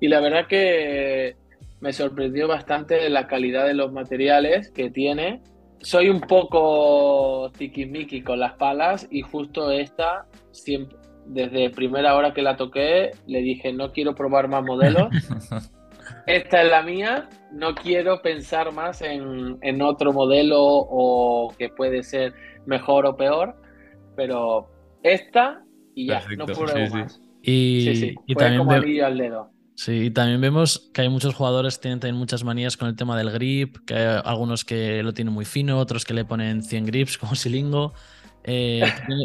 Y 0.00 0.08
la 0.08 0.20
verdad 0.20 0.46
que 0.46 1.36
me 1.80 1.92
sorprendió 1.92 2.48
bastante 2.48 3.08
la 3.10 3.26
calidad 3.26 3.66
de 3.66 3.74
los 3.74 3.92
materiales 3.92 4.70
que 4.70 4.90
tiene. 4.90 5.42
Soy 5.80 6.08
un 6.08 6.20
poco 6.20 7.50
tiquismiqui 7.56 8.22
con 8.22 8.40
las 8.40 8.54
palas 8.54 9.06
y 9.10 9.22
justo 9.22 9.70
esta 9.70 10.26
siempre, 10.52 10.96
desde 11.26 11.70
primera 11.70 12.14
hora 12.14 12.32
que 12.32 12.42
la 12.42 12.56
toqué, 12.56 13.10
le 13.26 13.40
dije, 13.40 13.72
no 13.72 13.92
quiero 13.92 14.14
probar 14.14 14.48
más 14.48 14.64
modelos. 14.64 15.08
Esta 16.26 16.62
es 16.62 16.70
la 16.70 16.82
mía, 16.82 17.28
no 17.52 17.74
quiero 17.74 18.22
pensar 18.22 18.72
más 18.72 19.02
en, 19.02 19.58
en, 19.60 19.82
otro 19.82 20.12
modelo 20.12 20.60
o 20.60 21.52
que 21.58 21.68
puede 21.68 22.02
ser 22.04 22.32
mejor 22.64 23.06
o 23.06 23.16
peor, 23.16 23.56
pero 24.14 24.68
esta 25.12 25.62
y 25.94 26.06
ya, 26.06 26.20
Perfecto. 26.20 26.46
no 26.46 26.54
pruebo 26.54 26.86
sí, 26.86 26.92
más. 26.92 27.12
Sí. 27.14 27.20
Y, 27.42 27.84
sí, 27.84 27.96
sí. 27.96 28.14
y 28.26 28.34
Fue 28.34 28.42
también 28.42 28.58
como 28.64 28.80
ve- 28.80 29.02
al 29.04 29.18
dedo. 29.18 29.50
Sí, 29.74 30.06
y 30.06 30.10
también 30.10 30.40
vemos 30.40 30.90
que 30.94 31.02
hay 31.02 31.08
muchos 31.10 31.34
jugadores 31.34 31.76
que 31.76 31.82
tienen 31.82 32.00
también 32.00 32.16
muchas 32.16 32.42
manías 32.44 32.76
con 32.78 32.88
el 32.88 32.96
tema 32.96 33.16
del 33.16 33.30
grip, 33.30 33.76
que 33.86 33.94
hay 33.94 34.20
algunos 34.24 34.64
que 34.64 35.02
lo 35.02 35.12
tienen 35.12 35.34
muy 35.34 35.44
fino, 35.44 35.78
otros 35.78 36.04
que 36.06 36.14
le 36.14 36.24
ponen 36.24 36.62
100 36.62 36.86
grips 36.86 37.18
como 37.18 37.34
Silingo. 37.34 37.92
Eh, 38.44 38.82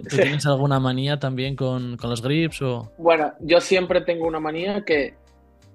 ¿tú, 0.10 0.16
tienes 0.18 0.46
alguna 0.46 0.80
manía 0.80 1.20
también 1.20 1.56
con, 1.56 1.96
con 1.98 2.10
los 2.10 2.22
grips? 2.22 2.62
O... 2.62 2.92
Bueno, 2.98 3.34
yo 3.40 3.62
siempre 3.62 4.02
tengo 4.02 4.28
una 4.28 4.40
manía 4.40 4.84
que 4.84 5.16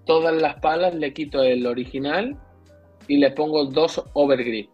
todas 0.04 0.34
las 0.40 0.56
palas 0.60 0.94
le 0.94 1.12
quito 1.12 1.42
el 1.42 1.66
original 1.66 2.36
y 3.08 3.16
le 3.18 3.30
pongo 3.30 3.64
dos 3.64 4.02
overgrip. 4.12 4.68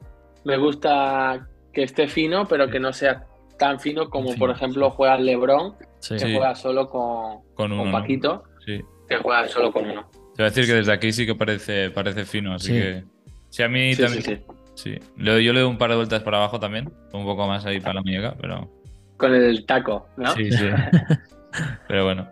Me 0.44 0.56
gusta 0.56 1.48
que 1.72 1.84
esté 1.84 2.08
fino, 2.08 2.46
pero 2.48 2.68
que 2.68 2.80
no 2.80 2.92
sea 2.92 3.24
tan 3.62 3.78
fino 3.78 4.10
como, 4.10 4.34
por 4.34 4.50
ejemplo, 4.50 4.90
juega 4.90 5.16
LeBron, 5.18 5.74
Sí. 6.00 6.16
que 6.16 6.32
juega 6.34 6.54
solo 6.56 6.88
con, 6.88 7.42
Con 7.54 7.68
con 7.68 7.72
uno. 7.72 7.84
¿no? 7.84 7.92
Paquito, 7.92 8.42
Sí. 8.66 8.80
que 9.08 9.16
juega 9.18 9.46
solo 9.46 9.70
con 9.72 9.88
uno. 9.88 10.08
Te 10.34 10.42
voy 10.42 10.46
a 10.46 10.50
decir 10.50 10.66
que 10.66 10.74
desde 10.74 10.92
aquí 10.92 11.12
sí 11.12 11.24
que 11.26 11.36
parece, 11.36 11.90
parece 11.90 12.24
fino, 12.24 12.54
así 12.54 12.68
Sí. 12.68 12.72
que. 12.74 13.04
Sí, 13.50 13.62
a 13.62 13.68
mí 13.68 13.94
Sí, 13.94 14.02
también. 14.02 14.22
sí, 14.24 14.34
sí. 14.36 14.42
Sí. 14.74 14.98
Le 15.16 15.30
doy- 15.32 15.44
yo 15.44 15.52
le 15.52 15.60
doy 15.60 15.68
un 15.70 15.78
par 15.78 15.90
de 15.90 15.96
vueltas 15.96 16.22
para 16.22 16.38
abajo 16.38 16.58
también, 16.58 16.90
un 17.12 17.24
poco 17.24 17.46
más 17.46 17.64
ahí 17.66 17.78
para 17.78 17.94
la 17.94 18.02
muñeca, 18.02 18.34
pero. 18.40 18.68
Con 19.16 19.32
el 19.32 19.64
taco, 19.66 20.08
¿no? 20.16 20.32
Sí, 20.34 20.50
sí. 20.50 20.64
pero 21.88 22.04
bueno. 22.04 22.28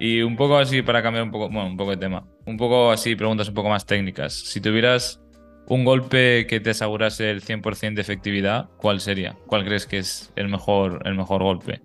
Y 0.00 0.20
un 0.22 0.36
poco 0.36 0.58
así 0.58 0.82
para 0.82 1.02
cambiar 1.02 1.24
un 1.24 1.30
poco, 1.30 1.48
bueno, 1.48 1.66
un 1.68 1.76
poco 1.76 1.90
de 1.92 1.96
tema. 1.96 2.24
Un 2.44 2.56
poco 2.56 2.90
así, 2.92 3.16
preguntas 3.16 3.48
un 3.48 3.54
poco 3.54 3.68
más 3.68 3.86
técnicas. 3.86 4.32
Si 4.34 4.60
tuvieras 4.60 5.20
un 5.68 5.84
golpe 5.84 6.46
que 6.46 6.60
te 6.60 6.70
asegurase 6.70 7.30
el 7.30 7.42
100% 7.42 7.94
de 7.94 8.00
efectividad, 8.00 8.68
¿cuál 8.78 9.00
sería? 9.00 9.36
¿Cuál 9.46 9.64
crees 9.64 9.86
que 9.86 9.98
es 9.98 10.32
el 10.36 10.48
mejor, 10.48 11.02
el 11.04 11.14
mejor 11.14 11.42
golpe? 11.42 11.80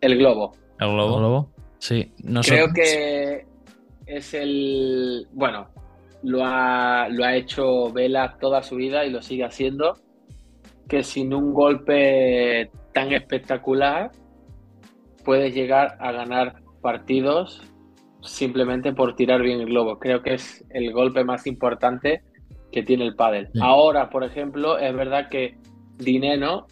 El 0.00 0.18
globo. 0.18 0.54
¿El 0.80 0.88
¿El 0.88 0.94
globo? 0.94 1.50
Sí. 1.78 2.12
Nosotros- 2.22 2.70
Creo 2.72 2.74
que 2.74 3.46
es 4.06 4.34
el. 4.34 5.26
Bueno, 5.32 5.68
lo 6.22 6.44
ha, 6.44 7.08
lo 7.10 7.24
ha 7.24 7.34
hecho 7.36 7.92
Vela 7.92 8.36
toda 8.40 8.62
su 8.62 8.76
vida 8.76 9.04
y 9.04 9.10
lo 9.10 9.22
sigue 9.22 9.44
haciendo. 9.44 9.98
Que 10.88 11.02
sin 11.02 11.34
un 11.34 11.52
golpe 11.52 12.70
tan 12.94 13.12
espectacular 13.12 14.12
puedes 15.24 15.52
llegar 15.54 15.96
a 16.00 16.12
ganar 16.12 16.62
partidos 16.80 17.62
simplemente 18.26 18.92
por 18.92 19.16
tirar 19.16 19.42
bien 19.42 19.60
el 19.60 19.66
globo. 19.66 19.98
Creo 19.98 20.22
que 20.22 20.34
es 20.34 20.64
el 20.70 20.92
golpe 20.92 21.24
más 21.24 21.46
importante 21.46 22.22
que 22.72 22.82
tiene 22.82 23.04
el 23.04 23.14
pádel. 23.14 23.48
Sí. 23.52 23.60
Ahora, 23.62 24.10
por 24.10 24.24
ejemplo, 24.24 24.78
es 24.78 24.94
verdad 24.94 25.28
que 25.28 25.56
Dineno 25.98 26.66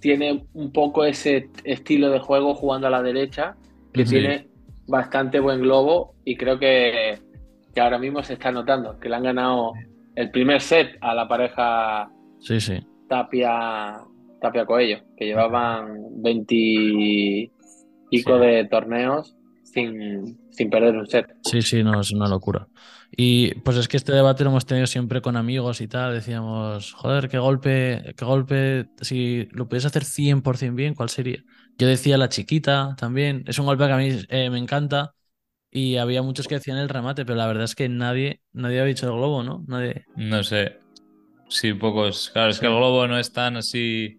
tiene 0.00 0.44
un 0.54 0.72
poco 0.72 1.04
ese 1.04 1.48
estilo 1.64 2.10
de 2.10 2.18
juego 2.20 2.54
jugando 2.54 2.86
a 2.86 2.90
la 2.90 3.02
derecha, 3.02 3.56
que 3.92 4.04
Sí. 4.06 4.14
tiene 4.16 4.48
bastante 4.88 5.38
buen 5.40 5.60
globo 5.60 6.14
y 6.24 6.36
creo 6.36 6.58
que, 6.58 7.18
que 7.74 7.80
ahora 7.80 7.98
mismo 7.98 8.22
se 8.22 8.32
está 8.34 8.50
notando 8.50 8.98
que 8.98 9.08
le 9.08 9.16
han 9.16 9.22
ganado 9.22 9.72
el 10.16 10.30
primer 10.30 10.60
set 10.60 10.96
a 11.00 11.14
la 11.14 11.28
pareja 11.28 12.10
Sí, 12.40 12.60
sí. 12.60 12.78
Tapia 13.08 14.00
Tapia 14.40 14.66
Coello, 14.66 14.98
que 15.16 15.26
llevaban 15.26 15.98
20 16.22 16.54
y 16.54 17.50
pico 18.10 18.38
de 18.38 18.64
torneos 18.64 19.36
sin, 19.62 20.36
sin 20.52 20.70
perder 20.70 20.96
un 20.96 21.06
set. 21.06 21.26
Sí, 21.42 21.62
sí, 21.62 21.82
no, 21.82 22.00
es 22.00 22.12
una 22.12 22.28
locura. 22.28 22.68
Y 23.14 23.54
pues 23.56 23.76
es 23.76 23.88
que 23.88 23.96
este 23.98 24.12
debate 24.12 24.44
lo 24.44 24.50
hemos 24.50 24.64
tenido 24.64 24.86
siempre 24.86 25.20
con 25.20 25.36
amigos 25.36 25.80
y 25.80 25.88
tal. 25.88 26.14
Decíamos, 26.14 26.92
joder, 26.94 27.28
qué 27.28 27.38
golpe, 27.38 28.14
qué 28.16 28.24
golpe, 28.24 28.86
si 29.00 29.48
lo 29.52 29.68
puedes 29.68 29.84
hacer 29.84 30.04
100% 30.04 30.76
bien, 30.76 30.94
¿cuál 30.94 31.10
sería? 31.10 31.38
Yo 31.78 31.86
decía 31.88 32.16
la 32.16 32.28
chiquita 32.28 32.94
también. 32.98 33.44
Es 33.46 33.58
un 33.58 33.66
golpe 33.66 33.86
que 33.86 33.92
a 33.92 33.96
mí 33.96 34.10
eh, 34.28 34.50
me 34.50 34.58
encanta. 34.58 35.14
Y 35.70 35.96
había 35.96 36.22
muchos 36.22 36.48
que 36.48 36.56
decían 36.56 36.78
el 36.78 36.88
remate, 36.90 37.24
pero 37.24 37.36
la 37.36 37.46
verdad 37.46 37.64
es 37.64 37.74
que 37.74 37.88
nadie, 37.88 38.40
nadie 38.52 38.80
había 38.80 38.92
dicho 38.94 39.06
el 39.06 39.12
globo, 39.14 39.42
¿no? 39.42 39.64
Nadie. 39.66 40.04
No 40.16 40.42
sé. 40.42 40.78
Sí, 41.48 41.74
pocos. 41.74 42.30
Claro, 42.32 42.50
es 42.50 42.60
que 42.60 42.66
el 42.66 42.72
globo 42.74 43.06
no 43.06 43.18
es 43.18 43.32
tan 43.32 43.56
así 43.56 44.06
eh, 44.06 44.18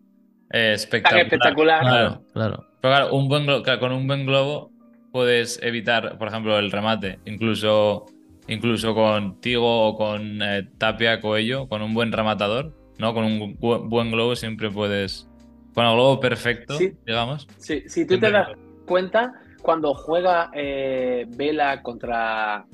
Tan 0.50 0.72
espectacular. 0.74 1.24
espectacular. 1.26 1.82
Claro, 1.82 2.24
claro. 2.34 2.66
Pero 2.82 2.94
claro, 2.94 3.16
un 3.16 3.28
buen 3.30 3.46
glo- 3.46 3.64
claro, 3.64 3.80
con 3.80 3.92
un 3.92 4.08
buen 4.08 4.26
globo 4.26 4.72
puedes 5.14 5.62
evitar, 5.62 6.18
por 6.18 6.28
ejemplo, 6.28 6.58
el 6.58 6.72
remate. 6.72 7.20
Incluso, 7.26 8.08
incluso 8.48 8.96
con 8.96 9.40
Tigo 9.40 9.88
o 9.88 9.96
con 9.96 10.42
eh, 10.42 10.68
Tapia 10.80 11.22
Coello, 11.22 11.68
con 11.70 11.84
un 11.84 11.94
buen 11.94 12.12
rematador, 12.12 12.74
¿no? 12.98 13.14
Con 13.14 13.24
un 13.24 13.56
bu- 13.60 13.88
buen 13.88 14.12
globo 14.12 14.36
siempre 14.36 14.72
puedes, 14.72 15.30
con 15.76 15.86
el 15.86 15.94
globo 15.94 16.20
perfecto, 16.20 16.74
Sí. 16.78 16.94
digamos. 17.06 17.48
Sí, 17.58 17.84
si 17.88 18.08
tú 18.08 18.20
te 18.20 18.32
das 18.32 18.50
cuenta, 18.88 19.34
cuando 19.62 19.94
juega 19.94 20.50
eh, 20.54 21.26
Vela 21.30 21.82
contra. 21.84 22.66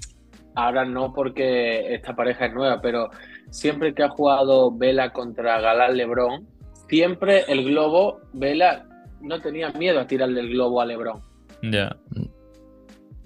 Ahora 0.56 0.84
no 0.86 1.14
porque 1.14 1.94
esta 1.94 2.16
pareja 2.16 2.48
es 2.48 2.54
nueva, 2.54 2.82
pero 2.82 3.10
siempre 3.50 3.94
que 3.94 4.04
ha 4.04 4.10
jugado 4.10 4.72
Vela 4.76 5.12
contra 5.14 5.60
Galán 5.62 5.96
Lebrón, 5.96 6.48
siempre 6.90 7.44
el 7.50 7.66
globo, 7.66 8.20
Vela 8.34 8.86
no 9.22 9.40
tenía 9.42 9.70
miedo 9.72 10.00
a 10.00 10.08
tirarle 10.08 10.40
el 10.40 10.50
globo 10.50 10.82
a 10.82 10.86
Lebrón. 10.86 11.22
Ya. 11.64 11.96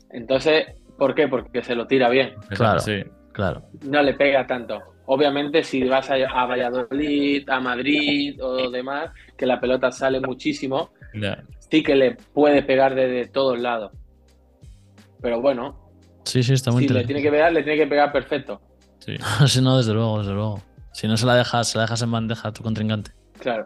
Entonces, 0.09 0.65
¿por 0.97 1.15
qué? 1.15 1.27
Porque 1.27 1.63
se 1.63 1.75
lo 1.75 1.87
tira 1.87 2.09
bien. 2.09 2.33
Claro. 2.49 2.79
Sí. 2.79 3.03
Claro. 3.31 3.63
no 3.85 4.01
le 4.03 4.13
pega 4.13 4.45
tanto. 4.45 4.79
Obviamente, 5.07 5.63
si 5.63 5.83
vas 5.85 6.09
a, 6.11 6.13
a 6.13 6.45
Valladolid, 6.45 7.49
a 7.49 7.59
Madrid 7.59 8.39
o 8.41 8.69
demás, 8.69 9.09
que 9.35 9.45
la 9.47 9.59
pelota 9.59 9.91
sale 9.91 10.19
muchísimo, 10.19 10.91
sí 11.69 11.81
que 11.81 11.95
le 11.95 12.15
puede 12.15 12.61
pegar 12.61 12.93
desde 12.93 13.27
todos 13.27 13.59
lados. 13.59 13.91
Pero 15.19 15.41
bueno, 15.41 15.83
Sí, 16.25 16.41
sí, 16.41 16.53
está 16.53 16.71
muy 16.71 16.87
si 16.87 16.93
le 16.93 17.03
tiene 17.05 17.21
que 17.21 17.29
pegar, 17.29 17.51
le 17.51 17.63
tiene 17.63 17.77
que 17.77 17.87
pegar 17.87 18.11
perfecto. 18.11 18.61
Sí. 18.99 19.17
Sí, 19.47 19.61
no, 19.61 19.77
desde 19.77 19.93
luego, 19.93 20.19
desde 20.19 20.33
luego. 20.33 20.61
Si 20.93 21.07
no 21.07 21.17
se 21.17 21.25
la 21.25 21.35
dejas, 21.35 21.67
se 21.69 21.77
la 21.77 21.83
dejas 21.83 22.01
en 22.01 22.11
bandeja 22.11 22.49
a 22.49 22.53
tu 22.53 22.63
contrincante. 22.63 23.11
Claro, 23.39 23.65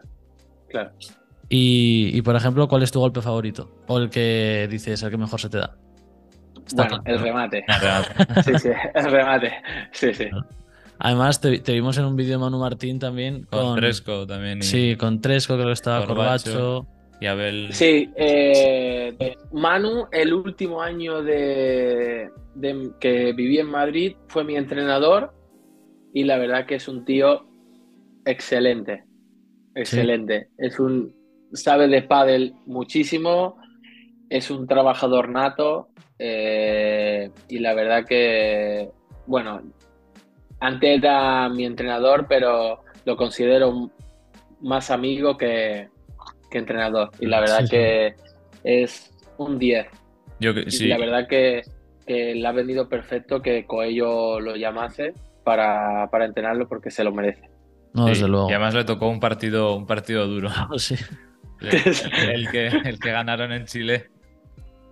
claro. 0.69 0.91
Y, 1.49 2.09
y, 2.13 2.21
por 2.21 2.35
ejemplo, 2.35 2.67
¿cuál 2.67 2.83
es 2.83 2.91
tu 2.91 2.99
golpe 2.99 3.21
favorito? 3.21 3.69
O 3.87 3.97
el 3.99 4.09
que 4.09 4.67
dices, 4.69 5.01
el 5.03 5.09
que 5.11 5.17
mejor 5.17 5.39
se 5.39 5.49
te 5.49 5.57
da. 5.59 5.77
Está 6.65 6.83
bueno, 6.83 7.03
claro, 7.03 7.17
el 7.17 7.23
remate. 7.23 7.65
Sí, 8.43 8.59
sí, 8.59 8.69
el 8.93 9.11
remate. 9.11 9.53
Sí, 9.93 10.13
sí. 10.13 10.25
Además, 10.99 11.39
te, 11.39 11.59
te 11.59 11.71
vimos 11.73 11.97
en 11.97 12.05
un 12.05 12.15
vídeo 12.15 12.33
de 12.33 12.37
Manu 12.39 12.59
Martín 12.59 12.99
también 12.99 13.43
Con 13.43 13.61
con. 13.61 13.75
Tresco 13.77 14.25
también. 14.27 14.57
Y, 14.59 14.63
Sí, 14.63 14.95
con 14.97 15.21
Tresco, 15.21 15.53
creo 15.55 15.67
que 15.67 15.73
estaba 15.73 16.05
Corbacho. 16.05 16.51
Corbacho. 16.51 16.87
y 17.21 17.25
Abel. 17.27 17.67
Sí, 17.71 18.09
eh, 18.17 19.35
Manu, 19.53 20.07
el 20.11 20.33
último 20.33 20.81
año 20.81 21.21
de, 21.23 22.29
de- 22.55 22.91
que 22.99 23.31
viví 23.33 23.59
en 23.59 23.67
Madrid, 23.67 24.15
fue 24.27 24.43
mi 24.43 24.55
entrenador 24.57 25.33
y 26.13 26.23
la 26.25 26.37
verdad 26.37 26.65
que 26.65 26.75
es 26.75 26.87
un 26.89 27.05
tío 27.05 27.47
excelente, 28.25 29.05
excelente. 29.75 30.49
Es 30.57 30.79
un 30.79 31.15
sabe 31.53 31.87
de 31.87 32.01
pádel 32.03 32.53
muchísimo, 32.65 33.57
es 34.29 34.51
un 34.51 34.67
trabajador 34.67 35.29
nato 35.29 35.89
eh, 36.19 37.31
y 37.47 37.59
la 37.59 37.73
verdad 37.73 38.05
que, 38.05 38.89
bueno, 39.25 39.61
antes 40.59 40.97
era 40.97 41.47
mi 41.49 41.65
entrenador, 41.65 42.25
pero 42.27 42.81
lo 43.05 43.15
considero 43.15 43.91
más 44.61 44.89
amigo 44.91 45.37
que, 45.37 45.89
que 46.49 46.57
entrenador. 46.57 47.11
Y 47.19 47.27
la 47.27 47.39
verdad 47.39 47.59
Sí, 47.59 47.65
sí. 47.67 47.71
que 47.71 48.15
es 48.63 49.13
un 49.37 49.59
10. 49.59 49.87
Yo 50.39 50.53
que- 50.53 50.65
Y 50.67 50.87
la 50.87 50.97
verdad 50.97 51.27
que, 51.27 51.61
que 52.05 52.35
le 52.35 52.47
ha 52.47 52.51
venido 52.51 52.89
perfecto 52.89 53.41
que 53.41 53.65
Coello 53.65 54.39
lo 54.39 54.55
llamase 54.55 55.13
para, 55.43 56.09
para 56.11 56.25
entrenarlo 56.25 56.67
porque 56.67 56.91
se 56.91 57.03
lo 57.03 57.11
merece. 57.11 57.49
No, 57.93 58.03
sí. 58.05 58.09
desde 58.09 58.27
luego. 58.27 58.49
Y 58.49 58.53
además 58.53 58.73
le 58.73 58.83
tocó 58.83 59.07
un 59.07 59.19
partido, 59.19 59.75
un 59.75 59.85
partido 59.85 60.27
duro. 60.27 60.49
Sí. 60.77 60.95
El, 61.61 62.29
el 62.29 62.49
que, 62.51 62.67
el 62.67 62.99
que 62.99 63.11
ganaron 63.11 63.51
en 63.51 63.65
Chile. 63.65 64.09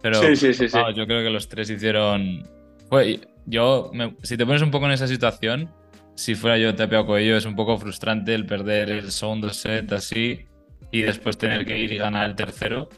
Pero 0.02 0.22
Sí, 0.22 0.36
sí, 0.36 0.54
sí, 0.54 0.68
yo 0.96 1.08
creo 1.08 1.24
que 1.24 1.30
los 1.30 1.48
tres 1.50 1.70
hicieron. 1.70 2.48
Fue, 2.90 3.20
yo, 3.46 3.90
me- 3.94 4.16
si 4.24 4.38
te 4.38 4.46
pones 4.46 4.62
un 4.62 4.72
poco 4.72 4.86
en 4.86 4.92
esa 4.92 5.08
situación, 5.08 5.72
si 6.16 6.36
fuera 6.36 6.58
yo 6.58 6.76
Tapia 6.76 7.04
Coello, 7.06 7.36
es 7.38 7.46
un 7.46 7.56
poco 7.56 7.78
frustrante 7.78 8.34
el 8.36 8.46
perder 8.46 8.90
el 8.92 9.12
segundo 9.12 9.50
set 9.52 9.92
así 9.94 10.46
y 10.92 11.02
después 11.02 11.38
tener 11.38 11.66
que 11.66 11.78
ir 11.80 11.92
y 11.92 11.98
ganar 11.98 12.30
el 12.30 12.36
tercero. 12.36 12.90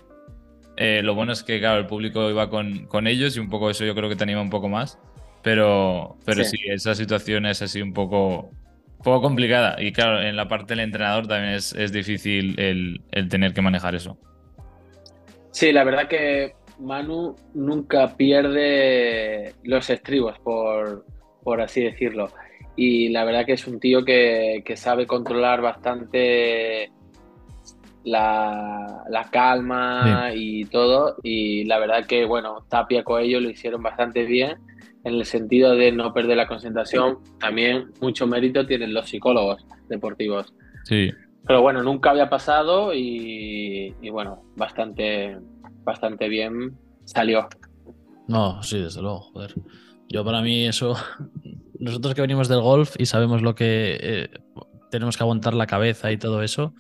Eh, 0.76 1.02
lo 1.04 1.16
bueno 1.16 1.32
es 1.34 1.42
que, 1.44 1.60
claro, 1.60 1.80
el 1.80 1.88
público 1.88 2.30
iba 2.30 2.50
con, 2.50 2.86
con 2.86 3.08
ellos 3.08 3.36
y 3.36 3.40
un 3.40 3.50
poco 3.50 3.70
eso 3.70 3.84
yo 3.86 3.96
creo 3.96 4.10
que 4.10 4.16
te 4.16 4.24
anima 4.24 4.42
un 4.42 4.50
poco 4.52 4.70
más. 4.70 5.00
Pero, 5.42 6.18
pero 6.26 6.44
sí. 6.44 6.58
Sí. 6.58 6.64
esa 6.68 6.94
situación 6.94 7.46
es 7.46 7.62
así 7.62 7.82
un 7.82 7.94
poco, 7.94 8.52
poco 9.04 9.22
complicada. 9.22 9.82
Y 9.82 9.92
claro, 9.92 10.22
en 10.22 10.36
la 10.36 10.48
parte 10.48 10.76
del 10.76 10.84
entrenador 10.84 11.28
también 11.28 11.54
es, 11.54 11.74
es 11.74 11.92
difícil 11.92 12.60
el, 12.60 13.02
el 13.12 13.30
tener 13.30 13.54
que 13.54 13.62
manejar 13.62 13.96
eso. 13.96 14.18
Sí, 15.52 15.72
la 15.72 15.84
verdad 15.84 16.08
que 16.08 16.54
Manu 16.80 17.36
nunca 17.54 18.16
pierde 18.16 19.54
los 19.64 19.90
estribos, 19.90 20.38
por, 20.40 21.06
por 21.44 21.62
así 21.62 21.82
decirlo. 21.82 22.30
Y 22.76 23.10
la 23.10 23.24
verdad 23.24 23.46
que 23.46 23.54
es 23.54 23.66
un 23.66 23.80
tío 23.80 24.06
que, 24.06 24.62
que 24.64 24.78
sabe 24.78 25.08
controlar 25.08 25.62
bastante 25.62 26.92
la, 28.04 29.04
la 29.10 29.24
calma 29.32 30.30
y 30.36 30.66
todo. 30.66 31.16
Y 31.24 31.64
la 31.66 31.80
verdad 31.80 32.06
que, 32.06 32.26
bueno, 32.26 32.66
Tapia 32.70 33.04
Coello 33.04 33.40
lo 33.40 33.50
hicieron 33.50 33.82
bastante 33.82 34.26
bien 34.26 34.58
en 35.04 35.14
el 35.16 35.26
sentido 35.26 35.76
de 35.76 35.92
no 35.92 36.14
perder 36.14 36.38
la 36.38 36.48
concentración. 36.48 37.20
También 37.40 37.92
mucho 38.02 38.28
mérito 38.28 38.66
tienen 38.66 38.94
los 38.94 39.10
psicólogos 39.10 39.66
deportivos. 39.90 40.54
Sí. 40.84 41.12
Pero 41.46 41.62
bueno, 41.62 41.82
nunca 41.84 42.10
había 42.10 42.30
pasado 42.30 42.94
y, 42.94 43.96
y 44.02 44.10
bueno, 44.10 44.44
bastante, 44.56 45.38
bastante 45.84 46.28
bien 46.28 46.78
salió. 47.06 47.48
No, 48.28 48.62
sí, 48.64 48.80
desde 48.80 49.02
luego, 49.02 49.22
joder. 49.22 49.54
Yo 50.10 50.24
para 50.26 50.42
mí 50.42 50.66
eso, 50.66 50.96
nosotros 51.80 52.14
que 52.14 52.22
venimos 52.22 52.50
del 52.50 52.62
golf 52.62 52.96
y 52.98 53.06
sabemos 53.06 53.42
lo 53.42 53.56
que 53.56 53.98
eh, 54.00 54.30
tenemos 54.92 55.18
que 55.18 55.24
aguantar 55.24 55.54
la 55.54 55.68
cabeza 55.68 56.12
y 56.12 56.18
todo 56.18 56.44
eso, 56.44 56.74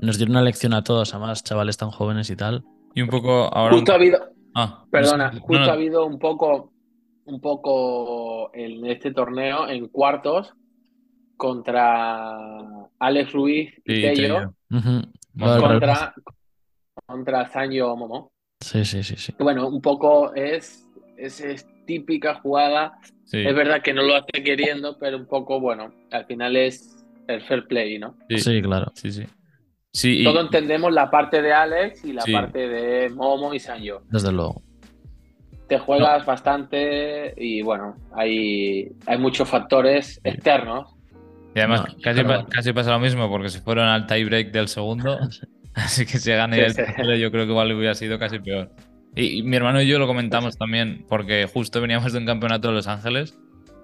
nos 0.00 0.16
dieron 0.18 0.36
una 0.36 0.42
lección 0.42 0.74
a 0.74 0.84
todos, 0.84 1.14
además 1.14 1.42
chavales 1.42 1.76
tan 1.76 1.90
jóvenes 1.90 2.30
y 2.30 2.36
tal. 2.36 2.64
Y 2.94 3.02
un 3.02 3.08
poco 3.08 3.52
ahora. 3.52 3.74
Justo 3.74 3.92
ha 3.92 3.96
habido, 3.96 4.34
Ah, 4.54 4.84
perdona, 4.90 5.32
no, 5.32 5.40
justo 5.40 5.64
no, 5.64 5.70
ha 5.70 5.72
habido 5.72 6.06
un 6.06 6.18
poco, 6.18 6.72
un 7.26 7.40
poco 7.40 8.50
en 8.54 8.84
este 8.86 9.12
torneo, 9.12 9.68
en 9.68 9.88
cuartos, 9.88 10.54
contra 11.36 12.36
Alex 12.98 13.32
Ruiz 13.32 13.70
y 13.84 13.94
Sí, 13.94 14.02
Tello, 14.02 14.14
Tello. 14.14 14.54
Ujú. 14.70 14.90
Bueno, 15.34 15.52
Vale, 15.62 15.62
contra, 15.62 16.14
contra 17.06 17.48
Sanyo 17.50 17.96
Momo. 17.96 18.32
Sí, 18.60 18.84
sí, 18.84 19.02
sí, 19.02 19.16
sí. 19.16 19.34
Bueno, 19.38 19.68
un 19.68 19.80
poco 19.80 20.32
es, 20.34 20.88
es, 21.16 21.40
es 21.40 21.66
típica 21.86 22.36
jugada 22.36 22.96
Sí, 23.26 23.38
Es 23.44 23.54
verdad 23.54 23.80
que 23.82 23.94
no 23.94 24.02
lo 24.02 24.14
hace 24.16 24.42
queriendo, 24.44 24.98
pero 24.98 25.16
un 25.16 25.26
poco, 25.26 25.58
bueno, 25.58 25.92
al 26.12 26.26
final 26.26 26.56
es 26.56 27.04
el 27.26 27.40
fair 27.42 27.66
play, 27.66 27.98
¿no? 27.98 28.16
sí, 28.28 28.38
Sí, 28.38 28.62
claro. 28.62 28.92
sí, 28.94 29.10
sí. 29.10 29.24
Sí, 29.92 30.20
y- 30.20 30.24
Todos 30.24 30.44
entendemos 30.44 30.92
la 30.92 31.10
parte 31.10 31.40
de 31.40 31.52
Alex 31.52 32.04
y 32.04 32.12
la 32.12 32.22
Sí. 32.22 32.32
parte 32.32 32.68
de 32.68 33.08
Momo 33.10 33.54
y 33.54 33.60
Sanyo. 33.60 34.02
Desde 34.10 34.30
luego. 34.30 34.62
Te 35.68 35.78
juegas 35.78 36.26
bastante 36.26 37.32
y 37.36 37.62
bueno, 37.62 37.96
hay, 38.14 38.88
hay 39.06 39.18
muchos 39.18 39.48
factores 39.48 40.20
externos. 40.24 40.94
y 41.54 41.58
además 41.60 41.80
No, 41.80 41.86
casi, 42.02 42.16
pero 42.16 42.28
pa- 42.28 42.34
bueno. 42.36 42.48
casi 42.50 42.72
pasa 42.72 42.90
lo 42.92 42.98
mismo 43.00 43.28
porque 43.30 43.48
se 43.48 43.60
fueron 43.60 43.86
al 43.86 44.06
tie 44.06 44.24
break 44.24 44.50
del 44.52 44.68
segundo. 44.68 45.18
Así 45.74 46.04
que 46.06 46.18
si 46.18 46.30
gana 46.32 46.54
Sí, 46.56 46.62
el 46.62 46.70
sí. 46.72 46.76
tercero, 46.76 47.16
yo 47.16 47.30
creo 47.32 47.46
que 47.46 47.50
igual 47.50 47.72
hubiera 47.72 47.94
sido 47.94 48.18
casi 48.18 48.38
peor. 48.38 48.70
Y, 49.16 49.38
y 49.38 49.42
mi 49.42 49.56
hermano 49.56 49.80
y 49.80 49.88
yo 49.88 49.98
lo 49.98 50.06
comentamos 50.06 50.56
también, 50.58 51.04
porque 51.08 51.48
justo 51.52 51.80
veníamos 51.80 52.12
de 52.12 52.18
un 52.18 52.26
campeonato 52.26 52.68
de 52.68 52.74
Los 52.74 52.86
Ángeles 52.86 53.38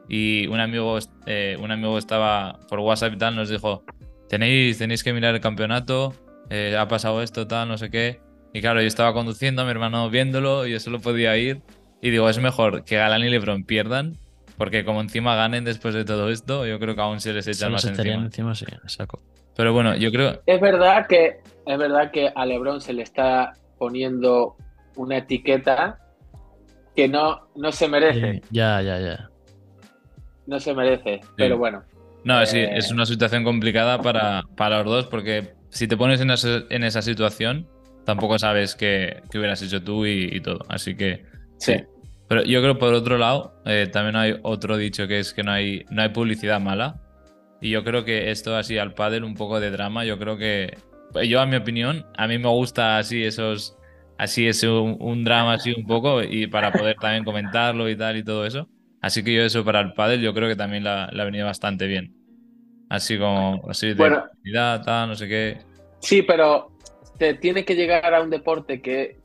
y 0.09 0.47
un 0.49 0.61
amigo, 0.61 0.99
eh, 1.27 1.57
un 1.61 1.71
amigo 1.71 1.97
estaba 1.99 2.59
por 2.69 2.81
WhatsApp 2.81 3.15
y 3.15 3.19
tal, 3.19 3.37
nos 3.37 3.49
dijo, 3.49 3.85
tenéis, 4.29 4.79
tenéis 4.79 5.03
que 5.05 5.13
mirar 5.13 5.35
el 5.35 5.41
campeonato, 5.41 6.15
eh, 6.51 6.77
ha 6.79 6.87
pasado 6.89 7.23
esto, 7.23 7.47
tal, 7.47 7.69
no 7.69 7.79
sé 7.79 7.91
qué. 7.91 8.21
Y 8.53 8.61
claro, 8.61 8.81
yo 8.81 8.87
estaba 8.87 9.13
conduciendo, 9.13 9.65
mi 9.65 9.71
hermano 9.71 10.11
viéndolo 10.11 10.67
y 10.67 10.73
yo 10.73 10.81
solo 10.81 11.01
podía 11.01 11.37
ir. 11.37 11.61
Y 12.03 12.11
digo, 12.11 12.29
es 12.29 12.39
mejor 12.39 12.85
que 12.85 12.97
Galán 12.97 13.23
y 13.23 13.29
Lebron 13.29 13.65
pierdan, 13.65 14.17
porque 14.57 14.85
como 14.85 15.01
encima 15.01 15.37
ganen 15.37 15.65
después 15.65 15.95
de 15.95 16.05
todo 16.05 16.31
esto, 16.31 16.67
yo 16.67 16.79
creo 16.79 16.95
que 16.95 17.01
aún 17.01 17.21
se 17.21 17.33
les 17.33 17.47
echan 17.47 17.73
más 17.73 17.85
encima. 17.85 18.15
encima, 18.15 18.55
sí, 18.55 18.65
saco. 18.87 19.21
Pero 19.57 19.73
bueno, 19.73 19.95
yo 19.97 20.11
creo, 20.11 20.41
Es 20.47 20.61
verdad 20.61 21.07
que 21.07 21.41
es 21.67 21.79
verdad 21.79 22.11
que 22.11 22.33
a 22.35 22.47
LeBron 22.47 22.81
se 22.81 22.93
le 22.93 23.03
está 23.03 23.53
poniendo 23.79 24.57
una 24.97 25.19
etiqueta 25.19 25.99
que 26.97 27.07
no, 27.09 27.49
no 27.55 27.71
se 27.71 27.87
merece, 27.89 28.33
Sí, 28.35 28.43
ya, 28.51 28.81
ya, 28.83 28.99
ya. 28.99 29.31
no 30.47 30.59
se 30.59 30.75
merece, 30.75 31.21
pero 31.37 31.57
bueno. 31.59 31.83
No, 32.25 32.45
sí, 32.47 32.59
Eh, 32.59 32.77
es 32.77 32.91
una 32.91 33.07
situación 33.07 33.45
complicada 33.45 34.01
para, 34.03 34.43
para 34.57 34.79
los 34.83 34.87
dos 34.87 35.07
porque 35.07 35.53
si 35.69 35.87
te 35.87 35.97
pones 35.97 36.21
en 36.21 36.31
esa, 36.31 36.63
en 36.71 36.83
esa 36.85 37.03
situación, 37.03 37.67
tampoco 38.11 38.39
sabes 38.39 38.75
qué, 38.75 39.23
qué 39.31 39.39
hubieras 39.39 39.63
hecho 39.63 39.83
tú 39.83 40.05
y, 40.05 40.29
y 40.33 40.41
todo. 40.41 40.61
Así 40.69 40.97
que 40.97 41.25
Sí. 41.61 41.75
Pero 42.29 42.43
yo 42.45 42.61
creo 42.63 42.79
por 42.79 42.95
otro 42.95 43.19
lado, 43.19 43.61
eh, 43.67 43.89
también 43.93 44.17
hay 44.17 44.37
otro 44.43 44.77
dicho 44.77 45.07
que 45.07 45.19
es 45.19 45.35
que 45.35 45.43
no 45.43 45.53
hay, 45.53 45.85
no 45.91 46.03
hay 46.03 46.09
publicidad 46.09 46.61
mala. 46.61 47.01
Y 47.61 47.71
yo 47.71 47.85
creo 47.85 48.05
que 48.05 48.31
esto 48.31 48.57
así 48.57 48.79
al 48.79 48.95
pádel, 48.95 49.25
un 49.25 49.35
poco 49.35 49.61
de 49.61 49.71
drama, 49.71 50.05
yo 50.05 50.19
creo 50.19 50.39
que, 50.39 50.79
yo 51.29 51.41
a 51.41 51.47
mi 51.47 51.57
opinión, 51.57 52.07
a 52.17 52.27
mí 52.27 52.39
me 52.39 52.49
gusta 52.49 52.99
así 52.99 53.23
esos, 53.23 53.77
así 54.17 54.47
es 54.47 54.63
un, 54.63 54.97
un 55.01 55.25
drama 55.25 55.55
así 55.55 55.75
un 55.77 55.87
poco 55.87 56.23
y 56.23 56.47
para 56.47 56.73
poder 56.73 56.97
también 56.97 57.25
comentarlo 57.25 57.89
y 57.89 57.97
tal 57.97 58.17
y 58.17 58.25
todo 58.25 58.47
eso. 58.47 58.69
Así 59.03 59.23
que 59.23 59.35
yo 59.35 59.43
eso 59.43 59.65
para 59.65 59.81
el 59.81 59.93
pádel 59.93 60.21
yo 60.21 60.33
creo 60.33 60.49
que 60.49 60.57
también 60.57 60.85
la, 60.85 61.11
la 61.13 61.23
ha 61.23 61.27
venido 61.27 61.47
bastante 61.47 61.87
bien. 61.87 62.15
Así 62.89 63.19
como, 63.19 63.61
así 63.69 63.89
de 63.89 63.95
Bueno. 63.95 64.25
tal, 64.85 65.09
no 65.09 65.15
sé 65.15 65.29
qué. 65.29 65.59
Sí, 66.01 66.23
pero 66.23 66.71
te 67.21 67.35
tiene 67.35 67.67
que 67.67 67.75
llegar 67.77 68.15
a 68.15 68.23
un 68.23 68.31
deporte 68.31 68.81
que, 68.81 69.19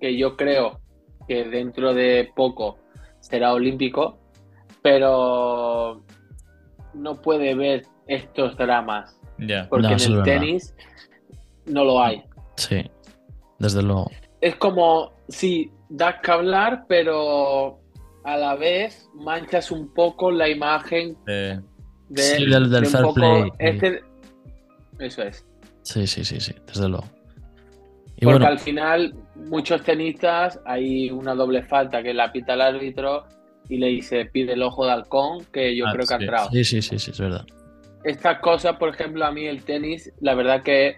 que 0.00 0.16
yo 0.16 0.36
creo 0.36 0.80
que 1.26 1.42
dentro 1.44 1.92
de 1.92 2.30
poco 2.36 2.78
será 3.18 3.52
olímpico, 3.52 4.20
pero 4.80 6.04
no 6.94 7.20
puede 7.20 7.56
ver 7.56 7.84
estos 8.06 8.56
dramas. 8.56 9.18
Ya. 9.38 9.66
Porque 9.68 9.88
No, 9.88 9.92
en 9.94 10.00
el 10.02 10.10
verdad. 10.18 10.24
tenis 10.24 10.74
no 11.66 11.84
lo 11.84 12.00
hay. 12.00 12.22
Sí, 12.56 12.88
desde 13.58 13.82
luego. 13.82 14.08
Es 14.40 14.54
como, 14.54 15.12
sí, 15.28 15.72
das 15.88 16.20
que 16.22 16.30
hablar, 16.30 16.84
pero 16.88 17.80
a 18.22 18.36
la 18.36 18.54
vez 18.54 19.08
manchas 19.14 19.72
un 19.72 19.92
poco 19.92 20.30
la 20.30 20.48
imagen 20.48 21.16
Eh, 21.26 21.58
de, 22.08 22.22
Sí, 22.22 22.46
del- 22.46 22.70
del 22.70 22.70
de 22.70 22.78
un 22.78 22.86
fair 22.86 23.02
poco 23.02 23.14
play. 23.14 23.50
este- 23.58 24.04
Eso 25.00 25.22
es. 25.22 25.44
Sí, 25.82 26.06
sí, 26.06 26.24
sí, 26.24 26.38
sí, 26.38 26.54
desde 26.68 26.88
luego. 26.88 27.04
Y 28.22 28.24
Porque 28.24 28.38
bueno, 28.38 28.52
al 28.52 28.60
final, 28.60 29.14
muchos 29.34 29.82
tenistas, 29.82 30.60
hay 30.64 31.10
una 31.10 31.34
doble 31.34 31.64
falta 31.64 32.04
que 32.04 32.14
la 32.14 32.30
pita 32.30 32.54
el 32.54 32.60
árbitro 32.60 33.24
y 33.68 33.78
le 33.78 33.88
dice, 33.88 34.26
pide 34.26 34.52
el 34.52 34.62
ojo 34.62 34.86
de 34.86 34.92
halcón, 34.92 35.44
que 35.52 35.74
yo 35.76 35.86
Ah, 35.88 35.92
creo 35.92 36.06
que 36.06 36.14
ha 36.14 36.18
sí, 36.18 36.22
entrado. 36.24 36.48
sí, 36.52 36.64
sí, 36.64 36.82
sí, 36.82 36.98
sí, 37.00 37.10
es 37.10 37.18
verdad. 37.20 37.44
Estas 38.04 38.38
cosas, 38.38 38.76
por 38.76 38.90
ejemplo, 38.90 39.24
a 39.26 39.32
mí 39.32 39.44
el 39.46 39.64
tenis, 39.64 40.12
la 40.20 40.34
verdad 40.36 40.62
que 40.62 40.94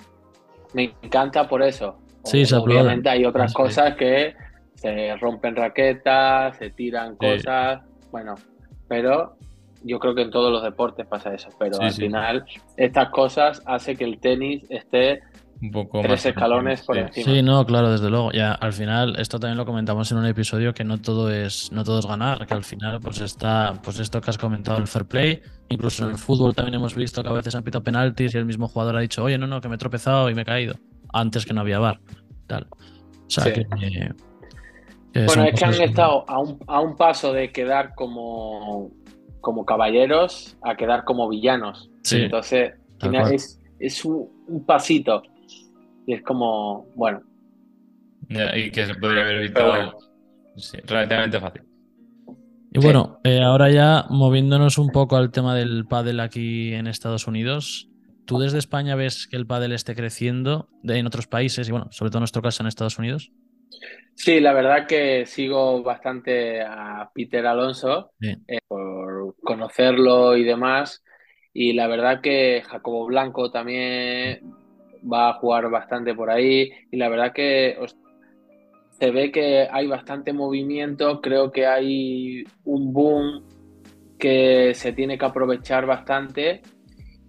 me 0.75 0.93
encanta 1.03 1.49
por 1.49 1.63
eso. 1.63 1.99
Sí, 2.25 2.45
se. 2.45 2.57
Obviamente 2.57 3.09
hay 3.09 3.25
otras 3.25 3.53
Sí. 3.53 3.57
cosas 3.57 3.95
que 3.97 4.35
se 4.75 5.17
rompen 5.17 5.57
raquetas, 5.57 6.59
se 6.59 6.69
tiran 6.73 7.13
Sí. 7.13 7.17
cosas, 7.27 7.81
bueno, 8.11 8.35
pero 8.87 9.37
yo 9.83 9.99
creo 9.99 10.15
que 10.15 10.21
en 10.23 10.31
todos 10.31 10.53
los 10.53 10.63
deportes 10.63 11.07
pasa 11.07 11.33
eso, 11.33 11.49
pero 11.59 11.81
al 11.81 11.91
final 11.91 12.45
estas 12.77 13.09
cosas 13.09 13.63
hace 13.65 13.97
que 13.97 14.05
el 14.05 14.19
tenis 14.21 14.63
esté 14.69 15.23
un 15.63 15.71
poco 15.71 16.01
tres 16.01 16.11
más 16.11 16.27
escalones 16.27 16.83
por 16.83 16.99
encima. 16.99 17.25
Sí, 17.33 17.43
no, 17.43 17.65
claro, 17.65 17.91
desde 17.91 18.11
luego. 18.11 18.31
Ya 18.33 18.53
al 18.53 18.73
final, 18.73 19.19
esto 19.19 19.39
también 19.39 19.57
lo 19.57 19.65
comentamos 19.65 20.11
en 20.13 20.19
un 20.19 20.27
episodio 20.27 20.75
que 20.75 20.85
no 20.85 20.99
todo 20.99 21.31
es, 21.31 21.71
no 21.73 21.85
todo 21.85 21.99
es 22.01 22.07
ganar, 22.07 22.47
que 22.47 22.55
al 22.55 22.65
final, 22.65 23.01
pues 23.01 23.21
está, 23.21 23.75
pues 23.83 23.99
esto 24.01 24.21
que 24.21 24.31
has 24.31 24.39
comentado, 24.39 24.79
el 24.79 24.87
fair 24.87 25.07
play. 25.07 25.41
Incluso 25.71 26.05
en 26.05 26.11
el 26.11 26.19
fútbol 26.19 26.55
también 26.55 26.75
hemos 26.75 26.95
visto 26.95 27.23
que 27.23 27.29
a 27.29 27.33
veces 27.33 27.55
han 27.55 27.63
pitado 27.63 27.83
penaltis 27.83 28.35
y 28.35 28.39
el 28.39 28.45
mismo 28.45 28.69
jugador 28.69 28.97
ha 28.97 29.01
dicho, 29.01 29.25
oye, 29.25 29.39
no, 29.39 29.47
no, 29.47 29.61
que 29.61 29.69
me 29.69 29.77
he 29.77 29.79
tropezado 29.79 30.29
y 30.29 30.35
me 30.35 30.43
he 30.43 30.45
caído. 30.45 30.75
Antes 31.13 31.47
que 31.47 31.55
no 31.55 31.61
había 31.63 31.79
bar. 31.79 32.01
Tal. 32.47 32.67
O 32.71 33.31
sea 33.31 33.45
Sí. 33.45 33.53
que. 33.53 33.65
que 33.65 35.25
Bueno, 35.27 35.45
es 35.45 35.59
que 35.59 35.65
han 35.65 35.75
estado 35.81 36.25
a 36.29 36.39
un, 36.41 36.59
a 36.67 36.81
un 36.81 36.97
paso 36.97 37.33
de 37.33 37.53
quedar 37.53 37.95
como, 37.95 38.91
como 39.41 39.65
caballeros 39.65 40.57
a 40.63 40.75
quedar 40.75 41.05
como 41.05 41.29
villanos. 41.29 41.89
Sí, 42.03 42.23
Entonces, 42.23 42.75
es, 43.33 43.61
es 43.79 44.05
un, 44.05 44.29
un 44.49 44.67
pasito. 44.67 45.23
Y 46.07 46.15
es 46.15 46.23
como, 46.23 46.87
bueno, 46.95 47.23
Ya, 48.29 48.57
Y 48.57 48.71
que 48.71 48.87
se 48.87 48.95
podría 48.95 49.23
haber 49.23 49.37
evitado 49.37 49.71
bueno. 49.71 49.93
sí, 50.57 50.79
relativamente 50.85 51.41
fácil. 51.41 51.63
Y 52.73 52.79
bueno, 52.81 53.21
eh, 53.23 53.41
ahora 53.41 53.71
ya 53.71 54.05
moviéndonos 54.11 54.79
un 54.79 54.91
poco 54.91 55.17
al 55.17 55.31
tema 55.31 55.55
del 55.55 55.87
pádel 55.87 56.19
aquí 56.21 56.75
en 56.75 56.87
Estados 56.89 57.27
Unidos, 57.29 57.91
¿tú 58.25 58.39
desde 58.39 58.59
España 58.59 58.97
ves 58.97 59.29
que 59.29 59.37
el 59.37 59.47
pádel 59.47 59.73
esté 59.73 59.95
creciendo 59.95 60.71
de- 60.83 60.99
en 60.99 61.07
otros 61.07 61.29
países 61.29 61.69
y 61.69 61.73
bueno, 61.73 61.87
sobre 61.93 62.11
todo 62.11 62.19
en 62.19 62.23
nuestro 62.23 62.43
caso 62.43 62.63
en 62.63 62.67
Estados 62.67 62.99
Unidos? 62.99 63.33
sí, 64.15 64.41
la 64.41 64.53
verdad 64.53 64.87
que 64.87 65.27
sigo 65.27 65.83
bastante 65.83 66.63
a 66.63 67.11
Peter 67.15 67.47
Alonso 67.47 68.13
eh, 68.47 68.59
por 68.69 69.37
conocerlo 69.43 70.37
y 70.37 70.45
demás. 70.45 71.03
Y 71.53 71.73
la 71.75 71.87
verdad 71.87 72.21
que 72.21 72.63
Jacobo 72.67 73.07
Blanco 73.07 73.51
también 73.51 74.41
va 75.11 75.31
a 75.31 75.35
jugar 75.35 75.69
bastante 75.71 76.15
por 76.15 76.31
ahí. 76.31 76.71
Y 76.91 76.97
la 76.97 77.09
verdad 77.09 77.33
que 77.33 77.77
se 78.99 79.11
ve 79.11 79.31
que 79.33 79.69
hay 79.71 79.87
bastante 79.87 80.33
movimiento. 80.33 81.21
Creo 81.21 81.51
que 81.53 81.67
hay 81.67 82.45
un 82.65 82.93
boom 82.93 83.43
que 84.19 84.73
se 84.75 84.93
tiene 84.93 85.19
que 85.19 85.25
aprovechar 85.25 85.87
bastante. 85.87 86.63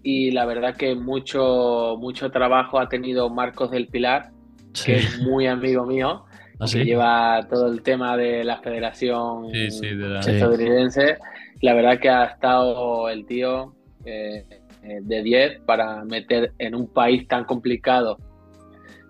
Y 0.03 0.31
la 0.31 0.45
verdad 0.45 0.75
que 0.77 0.93
mucho, 0.95 1.95
mucho 1.99 2.29
trabajo 2.29 2.79
ha 2.79 2.88
tenido 2.88 3.29
Marcos 3.29 3.71
del 3.71 3.88
Pilar, 3.88 4.29
Sí, 4.73 4.85
que 4.91 4.97
es 4.97 5.19
muy 5.21 5.47
amigo 5.47 5.85
mío, 5.85 6.25
así. 6.59 6.77
que 6.79 6.85
lleva 6.85 7.47
todo 7.49 7.67
el 7.71 7.81
tema 7.81 8.15
de 8.15 8.43
la 8.43 8.57
federación 8.57 9.49
Sí, 9.51 9.95
de 9.95 9.95
la- 10.09 10.19
estadounidense. 10.19 11.17
La 11.61 11.73
verdad 11.73 11.99
que 11.99 12.09
ha 12.09 12.25
estado 12.25 13.09
el 13.09 13.25
tío 13.25 13.73
eh, 14.05 14.45
eh, 14.86 15.00
de 15.02 15.24
10 15.24 15.62
para 15.65 16.04
meter 16.06 16.54
en 16.60 16.76
un 16.76 16.88
país 16.88 17.28
tan 17.28 17.43
complicado 17.45 18.17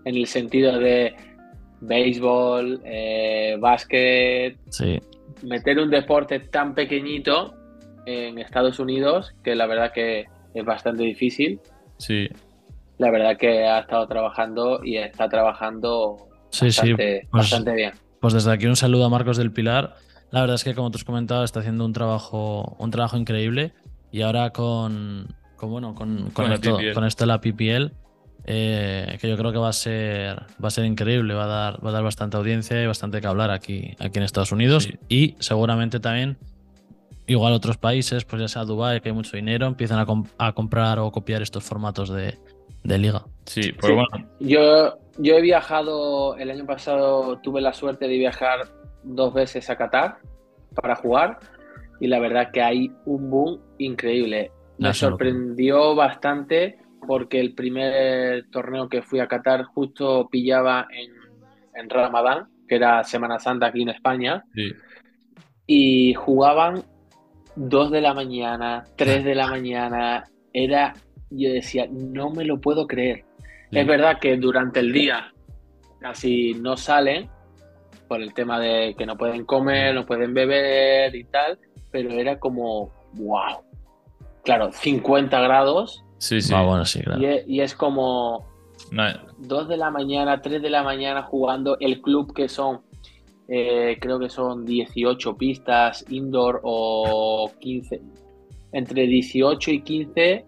en 0.06 0.16
el 0.16 0.28
sentido 0.28 0.78
de 0.80 1.14
béisbol, 1.82 2.82
eh, 2.86 3.58
básquet, 3.60 4.58
Sí, 4.70 5.00
meter 5.44 5.80
un 5.80 5.90
deporte 5.90 6.40
tan 6.40 6.74
pequeñito 6.74 7.54
en 8.06 8.38
Estados 8.40 8.80
Unidos 8.80 9.34
que 9.44 9.56
la 9.56 9.66
verdad 9.68 9.92
que 9.94 10.26
es 10.54 10.66
bastante 10.66 11.04
difícil. 11.04 11.60
Sí, 11.98 12.30
La 12.98 13.12
verdad 13.12 13.38
que 13.38 13.66
ha 13.66 13.80
estado 13.80 14.08
trabajando 14.08 14.80
y 14.84 14.98
está 14.98 15.28
trabajando 15.28 16.18
sí, 16.50 16.72
sí. 16.72 16.94
bastante, 16.94 17.28
Pues, 17.32 17.42
bastante 17.44 17.74
bien. 17.74 17.92
pues 18.22 18.34
desde 18.34 18.52
aquí 18.54 18.66
un 18.68 18.76
saludo 18.78 19.06
a 19.06 19.10
Marcos 19.10 19.38
del 19.38 19.52
Pilar. 19.52 19.96
La 20.32 20.42
verdad 20.42 20.56
es 20.56 20.64
que, 20.64 20.74
como 20.76 20.92
tú 20.92 20.98
has 20.98 21.04
comentado, 21.04 21.44
está 21.44 21.60
haciendo 21.60 21.86
un 21.86 21.94
trabajo, 21.94 22.76
un 22.80 22.92
trabajo 22.92 23.18
increíble. 23.18 23.74
Y 24.12 24.22
ahora 24.22 24.52
con, 24.52 25.28
con, 25.56 25.72
bueno, 25.72 25.94
con, 25.96 26.30
con, 26.32 26.46
Con 26.46 26.52
esto, 26.54 26.78
con 26.94 27.06
esto 27.06 27.24
de 27.24 27.28
la 27.28 27.39
PPL, 27.41 27.91
eh, 28.46 29.18
que 29.20 29.28
yo 29.30 29.38
creo 29.38 29.52
que 29.52 29.58
va 29.58 29.70
a 29.70 29.74
ser, 29.74 30.38
va 30.63 30.68
a 30.68 30.72
ser 30.72 30.86
increíble, 30.86 31.34
va 31.34 31.46
a 31.46 31.48
dar, 31.48 31.86
va 31.86 31.89
a 31.89 31.94
dar 31.94 32.04
bastante 32.04 32.38
audiencia 32.38 32.82
y 32.82 32.86
bastante 32.86 33.20
que 33.22 33.28
hablar 33.28 33.50
aquí, 33.52 33.96
aquí 34.00 34.20
en 34.20 34.24
Estados 34.24 34.52
Unidos. 34.52 34.84
Sí. 34.84 34.94
Y 35.10 35.36
seguramente 35.39 36.00
también, 36.00 36.38
igual 37.28 37.54
otros 37.54 37.78
países, 37.78 38.24
pues 38.26 38.41
ya 38.41 38.48
sea 38.48 38.63
Dubái, 38.65 39.02
que 39.02 39.10
hay 39.10 39.15
mucho 39.15 39.36
dinero, 39.36 39.65
empiezan 39.65 40.00
a, 40.00 40.06
a 40.48 40.54
comprar 40.54 41.00
o 41.00 41.12
copiar 41.12 41.41
estos 41.41 41.63
formatos 41.63 42.10
de, 42.10 42.38
de 42.84 42.98
liga. 43.00 43.24
sí, 43.46 43.72
pues 43.74 43.88
Sí. 43.88 43.94
bueno, 43.94 44.30
Yo, 44.39 44.98
yo 45.18 45.36
he 45.36 45.41
viajado, 45.41 46.36
el 46.38 46.52
año 46.52 46.65
pasado 46.65 47.39
tuve 47.39 47.62
la 47.62 47.74
suerte 47.74 48.08
de 48.08 48.18
viajar 48.18 48.68
dos 49.04 49.34
veces 49.34 49.70
a 49.70 49.76
Qatar 49.76 50.18
para 50.76 50.96
jugar 50.96 51.39
y 52.00 52.08
la 52.08 52.20
verdad 52.20 52.52
que 52.52 52.62
hay 52.62 52.91
un 53.06 53.30
boom 53.30 53.60
increíble. 53.80 54.52
Me 54.78 54.94
sorprendió 54.94 55.96
bastante 55.96 56.80
porque 57.08 57.40
el 57.40 57.54
primer 57.54 58.50
torneo 58.50 58.90
que 58.90 59.02
fui 59.02 59.20
a 59.20 59.28
Qatar 59.28 59.64
justo 59.64 60.28
pillaba 60.30 60.88
en, 60.92 61.12
en 61.76 61.90
Ramadán, 61.90 62.48
que 62.68 62.76
era 62.76 63.04
Semana 63.04 63.40
Santa 63.40 63.68
aquí 63.68 63.84
en 63.84 63.90
España, 63.90 64.44
sí, 64.54 64.74
y 65.68 66.14
jugaban 66.14 66.84
2 67.56 67.92
de 67.92 68.02
la 68.02 68.14
mañana, 68.14 68.84
3 68.96 69.24
de 69.24 69.36
la 69.36 69.48
mañana. 69.48 70.24
Era, 70.54 70.94
yo 71.30 71.52
decía, 71.52 71.88
no 71.90 72.30
me 72.30 72.46
lo 72.46 72.60
puedo 72.60 72.88
creer. 72.88 73.26
sí. 73.72 73.80
Es 73.80 73.88
verdad 73.88 74.20
que 74.20 74.38
durante 74.38 74.80
el 74.80 74.94
día 74.94 75.34
casi 76.00 76.54
no 76.54 76.78
salen 76.78 77.30
por 78.08 78.22
el 78.22 78.34
tema 78.34 78.60
de 78.60 78.96
que 78.98 79.06
no 79.06 79.18
pueden 79.18 79.46
comer, 79.46 79.96
no 79.96 80.06
pueden 80.06 80.34
beber 80.34 81.16
y 81.16 81.24
tal, 81.26 81.58
pero 81.92 82.12
era 82.12 82.38
como, 82.38 82.92
wow. 83.14 83.64
Claro, 84.45 84.71
50 84.71 85.41
grados 85.41 86.05
Sí, 86.17 86.41
sí. 86.41 86.53
Ah, 86.55 86.63
bueno, 86.63 86.86
sí, 86.86 87.01
claro. 87.01 87.21
y, 87.21 87.25
es, 87.25 87.43
y 87.47 87.62
es 87.62 87.75
como 87.75 88.45
No, 88.91 89.03
2 89.39 89.67
de 89.67 89.77
la 89.77 89.91
mañana, 89.91 90.41
3 90.41 90.62
de 90.62 90.69
la 90.69 90.84
mañana 90.84 91.23
jugando 91.23 91.77
el 91.79 92.01
club 92.01 92.34
que 92.34 92.47
son, 92.47 92.81
eh, 93.47 93.97
creo 93.99 94.17
que 94.19 94.29
son 94.29 94.65
18 94.65 95.38
pistas 95.38 96.05
indoor 96.10 96.62
o 96.63 97.51
15, 97.60 98.01
entre 98.71 99.08
18 99.08 99.71
y 99.71 99.81
15. 99.81 100.45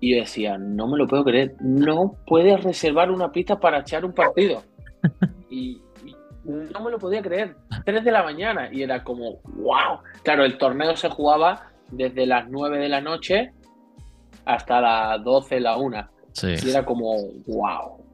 Y 0.00 0.14
yo 0.14 0.20
decía, 0.20 0.58
no 0.58 0.86
me 0.86 0.96
lo 0.96 1.06
puedo 1.06 1.24
creer, 1.24 1.54
no 1.60 2.14
puedes 2.26 2.62
reservar 2.62 3.10
una 3.10 3.30
pista 3.32 3.58
para 3.60 3.80
echar 3.80 4.04
un 4.04 4.12
partido. 4.12 4.62
Y, 5.50 5.80
y 6.04 6.14
no 6.44 6.80
me 6.80 6.90
lo 6.90 6.98
podía 6.98 7.22
creer, 7.22 7.56
3 7.86 8.04
de 8.04 8.12
la 8.12 8.22
mañana. 8.22 8.68
Y 8.70 8.82
era 8.82 9.02
como, 9.02 9.40
wow. 9.44 10.00
Claro, 10.22 10.44
el 10.44 10.58
torneo 10.58 10.94
se 10.94 11.08
jugaba 11.08 11.67
desde 11.90 12.26
las 12.26 12.48
9 12.48 12.78
de 12.78 12.88
la 12.88 13.00
noche 13.00 13.52
hasta 14.44 14.80
las 14.80 15.22
12, 15.24 15.60
la 15.60 15.76
1. 15.76 16.08
Sí. 16.32 16.54
Y 16.64 16.70
era 16.70 16.84
como, 16.84 17.14
wow. 17.46 18.04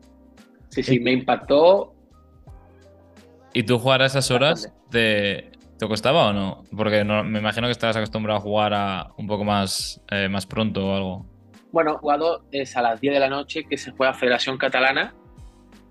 Sí, 0.69 0.83
sí, 0.83 0.97
Eh, 0.97 1.01
me 1.01 1.13
impactó. 1.13 1.95
¿Y 3.53 3.63
tú 3.63 3.79
jugar 3.79 4.03
a 4.03 4.07
esas 4.07 4.31
horas 4.31 4.73
te, 4.91 5.53
te 5.79 5.87
costaba 5.89 6.29
o 6.29 6.33
no? 6.33 6.65
Porque 6.77 7.05
no- 7.05 7.23
me 7.23 7.39
imagino 7.39 7.67
que 7.69 7.73
estabas 7.73 7.97
acostumbrado 7.97 8.39
a 8.39 8.43
jugar 8.43 8.75
a 8.75 9.11
un 9.17 9.27
poco 9.27 9.45
más, 9.45 10.01
eh, 10.11 10.29
más 10.29 10.47
pronto 10.47 10.89
o 10.89 10.95
algo. 10.97 11.27
Bueno, 11.71 11.99
jugado 11.99 12.45
es 12.51 12.77
a 12.77 12.83
las 12.83 13.01
10 13.01 13.15
de 13.15 13.21
la 13.21 13.29
noche 13.29 13.65
que 13.69 13.77
se 13.77 13.93
juega 13.93 14.13
Federación 14.15 14.59
Catalana, 14.59 15.15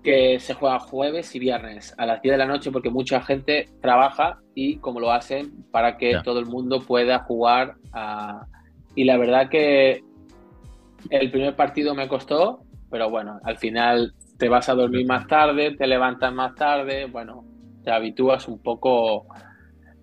que 0.04 0.38
se 0.38 0.54
juega 0.54 0.78
jueves 0.78 1.34
y 1.34 1.38
viernes 1.38 1.94
a 1.98 2.04
las 2.06 2.20
10 2.22 2.34
de 2.34 2.38
la 2.38 2.46
noche 2.46 2.70
porque 2.70 2.90
mucha 2.90 3.20
gente 3.22 3.68
trabaja 3.80 4.38
y 4.54 4.76
como 4.76 5.00
lo 5.00 5.10
hacen 5.10 5.64
para 5.72 5.96
que 5.96 6.20
todo 6.22 6.38
el 6.38 6.46
mundo 6.46 6.80
pueda 6.82 7.20
jugar. 7.20 7.74
a- 7.92 8.46
Y 8.94 9.04
la 9.04 9.16
verdad 9.16 9.48
que 9.48 10.02
el 11.10 11.30
primer 11.30 11.56
partido 11.56 11.94
me 11.94 12.06
costó, 12.06 12.60
pero 12.90 13.10
bueno, 13.10 13.40
al 13.44 13.56
final 13.58 14.14
te 14.38 14.48
vas 14.48 14.68
a 14.68 14.74
dormir 14.74 15.06
más 15.06 15.26
tarde, 15.26 15.74
te 15.76 15.86
levantas 15.86 16.32
más 16.32 16.54
tarde, 16.54 17.06
bueno, 17.06 17.44
te 17.82 17.90
habitúas 17.90 18.46
un 18.48 18.62
poco 18.62 19.26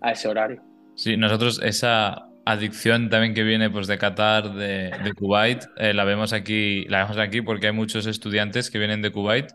a 0.01 0.11
ese 0.11 0.27
horario. 0.27 0.61
Sí, 0.95 1.15
nosotros 1.17 1.61
esa 1.63 2.25
adicción 2.45 3.09
también 3.09 3.33
que 3.33 3.43
viene 3.43 3.69
pues 3.69 3.87
de 3.87 3.97
Qatar, 3.97 4.53
de, 4.53 4.91
de 5.03 5.13
Kuwait, 5.13 5.63
eh, 5.77 5.93
la 5.93 6.03
vemos 6.03 6.33
aquí, 6.33 6.85
la 6.89 7.03
vemos 7.03 7.17
aquí 7.17 7.41
porque 7.41 7.67
hay 7.67 7.73
muchos 7.73 8.05
estudiantes 8.07 8.69
que 8.71 8.79
vienen 8.79 9.01
de 9.01 9.11
Kuwait, 9.11 9.51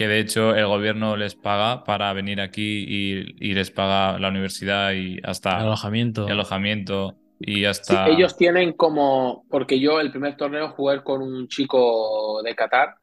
que 0.00 0.08
de 0.08 0.18
hecho 0.18 0.54
el 0.54 0.66
gobierno 0.66 1.14
les 1.14 1.34
paga 1.34 1.84
para 1.84 2.10
venir 2.14 2.40
aquí 2.40 2.86
y, 2.88 3.52
les 3.52 3.70
paga 3.70 4.18
la 4.18 4.28
universidad 4.28 4.92
y 4.92 5.18
hasta 5.22 5.58
alojamiento. 5.58 6.26
alojamiento 6.26 7.16
y 7.38 7.66
hasta... 7.66 8.08
ellos 8.08 8.34
tienen 8.34 8.72
como, 8.72 9.44
porque 9.50 9.78
yo 9.78 10.00
el 10.00 10.10
primer 10.10 10.38
torneo 10.38 10.70
jugué 10.70 11.02
con 11.02 11.20
un 11.20 11.48
chico 11.48 12.40
de 12.42 12.54
Qatar 12.54 12.94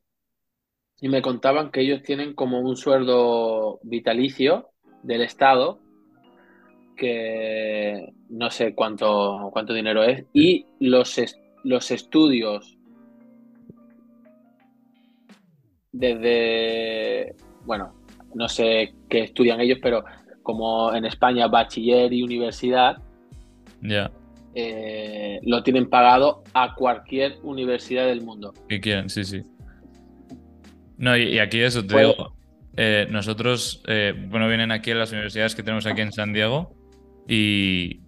y 0.99 1.07
me 1.09 1.21
contaban 1.21 1.69
que 1.69 1.81
ellos 1.81 2.01
tienen 2.01 2.33
como 2.33 2.61
un 2.61 2.75
sueldo 2.75 3.79
vitalicio 3.83 4.71
del 5.03 5.21
Estado 5.21 5.77
que 6.95 8.11
no 8.27 8.49
sé 8.49 8.73
cuánto, 8.73 9.51
cuánto 9.53 9.75
dinero 9.75 10.03
es, 10.03 10.25
y 10.33 10.65
los, 10.79 11.21
los 11.63 11.91
estudios 11.91 12.76
desde, 15.97 17.35
bueno, 17.65 17.93
no 18.35 18.47
sé 18.47 18.93
qué 19.09 19.23
estudian 19.23 19.59
ellos, 19.59 19.79
pero 19.81 20.03
como 20.43 20.93
en 20.93 21.05
España 21.05 21.47
bachiller 21.47 22.13
y 22.13 22.23
universidad, 22.23 22.97
ya 23.81 24.11
eh, 24.59 25.39
lo 25.43 25.61
tienen 25.61 25.87
pagado 25.87 26.43
a 26.55 26.73
cualquier 26.73 27.37
universidad 27.43 28.07
del 28.07 28.21
mundo. 28.21 28.55
Que 28.67 28.81
quieran, 28.81 29.07
sí, 29.07 29.23
sí. 29.23 29.43
No, 30.97 31.15
y, 31.15 31.37
aquí 31.37 31.59
eso, 31.59 31.85
te 31.85 31.93
pues 31.93 32.07
digo, 32.07 32.33
eh, 32.75 33.05
nosotros, 33.11 33.83
eh, 33.87 34.15
bueno, 34.29 34.47
vienen 34.47 34.71
aquí 34.71 34.89
a 34.89 34.95
las 34.95 35.11
universidades 35.11 35.53
que 35.53 35.61
tenemos 35.61 35.85
aquí 35.85 36.01
en 36.01 36.11
San 36.11 36.33
Diego 36.33 36.75
y, 37.27 37.99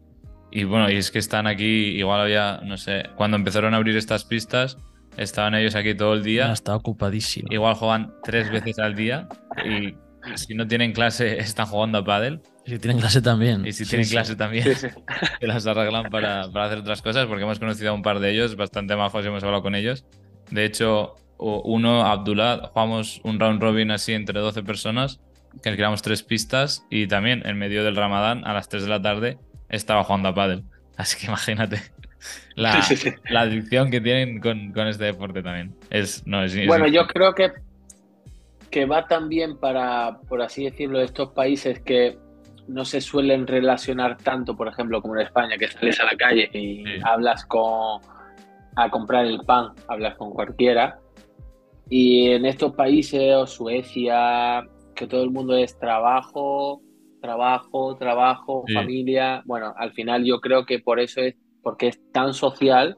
bueno, 0.65 0.89
y 0.89 0.95
es 0.95 1.11
que 1.11 1.19
están 1.19 1.45
aquí, 1.45 1.65
igual 1.99 2.21
había, 2.21 2.61
no 2.63 2.77
sé, 2.77 3.03
cuando 3.15 3.37
empezaron 3.37 3.75
a 3.75 3.77
abrir 3.77 3.95
estas 3.95 4.25
pistas, 4.25 4.79
estaban 5.19 5.53
ellos 5.55 5.75
aquí 5.75 5.93
todo 5.93 6.13
el 6.13 6.23
día. 6.23 6.51
Está 6.51 6.75
ocupadísimo. 6.75 7.47
Igual 7.51 7.75
juegan 7.75 8.13
tres 8.23 8.49
veces 8.49 8.79
al 8.79 8.95
día 8.95 9.27
y 9.65 9.95
si 10.35 10.53
no 10.55 10.67
tienen 10.67 10.93
clase 10.93 11.39
están 11.39 11.67
jugando 11.67 11.99
a 11.99 12.03
pádel. 12.03 12.41
Y 12.65 12.71
si 12.71 12.79
tienen 12.79 12.99
clase 12.99 13.21
también. 13.21 13.65
Y 13.65 13.73
si 13.73 13.85
tienen 13.85 14.07
clase 14.07 14.35
también, 14.35 14.75
se 14.75 15.47
las 15.47 15.65
arreglan 15.67 16.09
para, 16.09 16.49
para, 16.51 16.65
hacer 16.65 16.79
otras 16.79 17.01
cosas, 17.01 17.25
porque 17.27 17.43
hemos 17.43 17.59
conocido 17.59 17.91
a 17.91 17.93
un 17.93 18.01
par 18.01 18.19
de 18.19 18.31
ellos, 18.31 18.55
bastante 18.55 18.95
majos 18.95 19.23
y 19.25 19.27
hemos 19.27 19.43
hablado 19.43 19.63
con 19.63 19.75
ellos. 19.75 20.05
De 20.51 20.65
hecho, 20.65 21.15
uno, 21.37 22.05
Abdullah, 22.05 22.69
jugamos 22.71 23.21
un 23.23 23.39
round 23.39 23.61
robin 23.61 23.91
así 23.91 24.13
entre 24.13 24.39
12 24.39 24.63
personas 24.63 25.19
que 25.63 25.75
creamos 25.75 26.03
tres 26.03 26.21
pistas 26.21 26.85
y 26.91 27.07
también 27.07 27.41
en 27.45 27.57
medio 27.57 27.83
del 27.83 27.95
Ramadán 27.95 28.45
a 28.45 28.53
las 28.53 28.69
3 28.69 28.83
de 28.83 28.89
la 28.89 29.01
tarde 29.01 29.39
estaba 29.69 30.03
jugando 30.03 30.29
a 30.29 30.35
pádel. 30.35 30.63
Así 30.95 31.17
que 31.17 31.25
imagínate 31.25 31.81
la, 32.55 32.81
la 33.29 33.41
adicción 33.41 33.91
que 33.91 34.01
tienen 34.01 34.39
con, 34.39 34.71
con, 34.71 34.87
este 34.87 35.05
deporte 35.05 35.41
también. 35.41 35.75
Es, 35.89 36.25
no, 36.25 36.43
es, 36.43 36.55
bueno, 36.67 36.87
yo 36.87 37.07
creo 37.07 37.33
que, 37.33 37.51
que 38.69 38.85
va 38.85 39.07
también 39.07 39.57
para, 39.57 40.19
por 40.27 40.41
así 40.41 40.65
decirlo, 40.65 41.01
estos 41.01 41.31
países 41.31 41.79
que 41.79 42.17
no 42.67 42.85
se 42.85 43.01
suelen 43.01 43.47
relacionar 43.47 44.17
tanto, 44.17 44.55
por 44.55 44.67
ejemplo, 44.67 45.01
como 45.01 45.15
en 45.15 45.21
España, 45.21 45.57
que 45.57 45.67
sales 45.67 45.99
a 45.99 46.05
la 46.05 46.15
calle 46.15 46.49
y 46.53 46.83
hablas 47.03 47.45
con 47.45 48.01
a 48.75 48.89
comprar 48.89 49.25
el 49.25 49.39
pan, 49.41 49.73
hablas 49.87 50.15
con 50.15 50.31
cualquiera. 50.31 50.99
Y 51.89 52.29
en 52.29 52.45
estos 52.45 52.75
países, 52.75 53.33
o 53.35 53.47
Suecia, 53.47 54.63
que 54.95 55.07
todo 55.07 55.23
el 55.23 55.31
mundo 55.31 55.55
es 55.55 55.77
trabajo, 55.79 56.81
trabajo, 57.21 57.95
trabajo, 57.97 58.63
familia. 58.73 59.41
Bueno, 59.45 59.73
al 59.77 59.91
final 59.93 60.23
yo 60.23 60.39
creo 60.39 60.65
que 60.65 60.79
por 60.79 60.99
eso 60.99 61.21
es, 61.21 61.35
porque 61.61 61.87
es 61.87 61.99
tan 62.11 62.33
social 62.33 62.97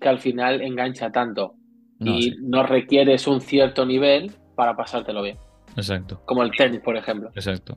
que 0.00 0.08
al 0.08 0.18
final 0.18 0.60
engancha 0.60 1.10
tanto. 1.10 1.54
y 1.98 2.34
no 2.42 2.62
requieres 2.62 3.26
un 3.26 3.40
cierto 3.40 3.86
nivel 3.86 4.32
para 4.54 4.76
pasártelo 4.76 5.22
bien. 5.22 5.38
Exacto. 5.76 6.20
Como 6.26 6.42
el 6.42 6.50
tenis, 6.50 6.80
por 6.80 6.96
ejemplo. 6.96 7.30
Exacto. 7.34 7.74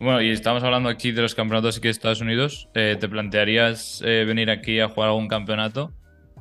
Bueno, 0.00 0.22
y 0.22 0.30
estamos 0.30 0.62
hablando 0.62 0.88
aquí 0.88 1.10
de 1.10 1.22
los 1.22 1.34
campeonatos 1.34 1.78
aquí 1.78 1.88
de 1.88 1.90
Estados 1.90 2.20
Unidos. 2.20 2.68
Eh, 2.74 2.96
¿Te 3.00 3.08
plantearías 3.08 4.00
eh, 4.04 4.24
venir 4.24 4.48
aquí 4.50 4.78
a 4.78 4.88
jugar 4.88 5.08
algún 5.08 5.26
campeonato? 5.26 5.92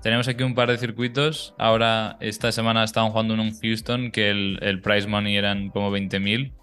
Tenemos 0.04 0.28
aquí 0.28 0.44
un 0.44 0.54
par 0.54 0.70
de 0.70 0.78
circuitos. 0.78 1.56
Ahora, 1.58 2.18
esta 2.20 2.52
semana 2.52 2.84
estaban 2.84 3.10
jugando 3.10 3.34
en 3.34 3.40
un 3.40 3.52
Houston 3.60 4.12
que 4.12 4.30
el, 4.30 4.60
el 4.62 4.82
prize 4.82 5.08
money 5.08 5.38
eran 5.38 5.70
como 5.70 5.92
20.000 5.92 6.54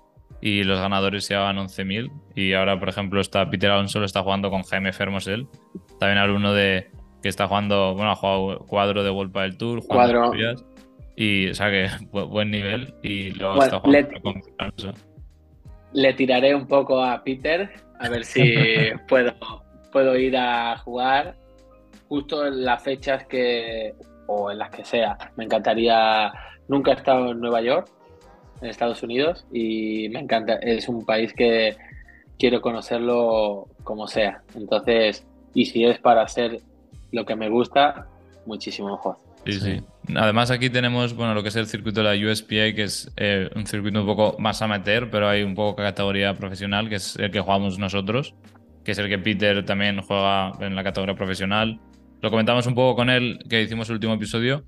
y 0.40 0.62
los 0.62 0.78
ganadores 0.78 1.24
se 1.24 1.34
llevaban 1.34 1.56
11.000. 1.56 2.12
Y 2.36 2.52
ahora, 2.52 2.78
por 2.78 2.88
ejemplo, 2.88 3.20
está 3.20 3.48
Peter 3.50 3.70
Alonso 3.70 3.98
lo 3.98 4.06
está 4.06 4.22
jugando 4.22 4.50
con 4.50 4.62
Jaime 4.62 4.92
Fermosel. 4.92 5.48
También 5.98 6.18
hay 6.18 6.30
uno 6.30 6.52
de 6.52 6.90
que 7.22 7.28
está 7.28 7.48
jugando, 7.48 7.94
bueno, 7.94 8.10
ha 8.10 8.16
jugado 8.16 8.58
cuadro 8.66 9.02
de 9.02 9.10
World 9.10 9.32
del 9.32 9.56
Tour. 9.56 9.86
Cuadro. 9.86 10.32
Y, 11.16 11.48
o 11.48 11.54
sea, 11.54 11.70
que 11.70 11.88
buen 12.12 12.50
nivel. 12.50 12.94
Y 13.02 13.30
luego 13.30 13.62
está 13.62 13.80
jugando 13.80 14.10
le, 14.10 14.20
con. 14.20 14.42
Le 15.92 16.12
tiraré 16.14 16.54
un 16.54 16.66
poco 16.66 17.02
a 17.02 17.22
Peter, 17.22 17.70
a 18.00 18.08
ver 18.08 18.24
si 18.24 18.54
puedo, 19.08 19.32
puedo 19.92 20.16
ir 20.16 20.36
a 20.36 20.76
jugar 20.78 21.36
justo 22.08 22.46
en 22.46 22.64
las 22.64 22.82
fechas 22.82 23.24
que, 23.26 23.94
o 24.26 24.50
en 24.50 24.58
las 24.58 24.70
que 24.70 24.84
sea. 24.84 25.16
Me 25.36 25.44
encantaría, 25.44 26.32
nunca 26.68 26.92
he 26.92 26.94
estado 26.94 27.30
en 27.30 27.40
Nueva 27.40 27.60
York, 27.62 27.88
en 28.60 28.68
Estados 28.68 29.02
Unidos, 29.02 29.46
y 29.52 30.08
me 30.10 30.20
encanta, 30.20 30.54
es 30.56 30.88
un 30.88 31.04
país 31.04 31.32
que 31.32 31.76
quiero 32.38 32.60
conocerlo 32.60 33.68
como 33.82 34.06
sea. 34.06 34.42
Entonces, 34.54 35.26
y 35.54 35.66
si 35.66 35.84
es 35.84 35.98
para 35.98 36.22
hacer 36.22 36.60
lo 37.12 37.24
que 37.24 37.36
me 37.36 37.48
gusta, 37.48 38.06
muchísimo 38.44 38.90
mejor. 38.90 39.16
Sí, 39.46 39.60
sí. 39.60 39.82
Además 40.14 40.50
aquí 40.50 40.70
tenemos, 40.70 41.14
bueno, 41.14 41.34
lo 41.34 41.42
que 41.42 41.48
es 41.48 41.56
el 41.56 41.66
circuito 41.66 42.02
de 42.02 42.16
la 42.16 42.32
USPA, 42.32 42.74
que 42.74 42.84
es 42.84 43.12
eh, 43.16 43.50
un 43.54 43.66
circuito 43.66 44.00
un 44.00 44.06
poco 44.06 44.36
más 44.38 44.60
amateur, 44.62 45.10
pero 45.10 45.28
hay 45.28 45.42
un 45.42 45.54
poco 45.54 45.76
categoría 45.76 46.34
profesional, 46.34 46.88
que 46.88 46.96
es 46.96 47.16
el 47.16 47.30
que 47.30 47.40
jugamos 47.40 47.78
nosotros, 47.78 48.34
que 48.84 48.92
es 48.92 48.98
el 48.98 49.08
que 49.08 49.18
Peter 49.18 49.64
también 49.64 50.00
juega 50.00 50.52
en 50.60 50.74
la 50.74 50.82
categoría 50.82 51.14
profesional. 51.14 51.80
Lo 52.20 52.30
comentamos 52.30 52.66
un 52.66 52.74
poco 52.74 52.96
con 52.96 53.10
él, 53.10 53.38
que 53.48 53.62
hicimos 53.62 53.88
el 53.90 53.96
último 53.96 54.14
episodio, 54.14 54.64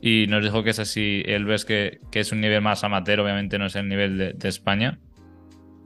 y 0.00 0.26
nos 0.28 0.42
dijo 0.42 0.62
que 0.62 0.70
es 0.70 0.78
así, 0.78 1.22
él 1.26 1.44
ves 1.44 1.64
que, 1.64 2.00
que 2.10 2.20
es 2.20 2.32
un 2.32 2.40
nivel 2.40 2.62
más 2.62 2.84
amateur, 2.84 3.20
obviamente 3.20 3.58
no 3.58 3.66
es 3.66 3.76
el 3.76 3.88
nivel 3.88 4.36
de, 4.38 4.48
España. 4.48 4.98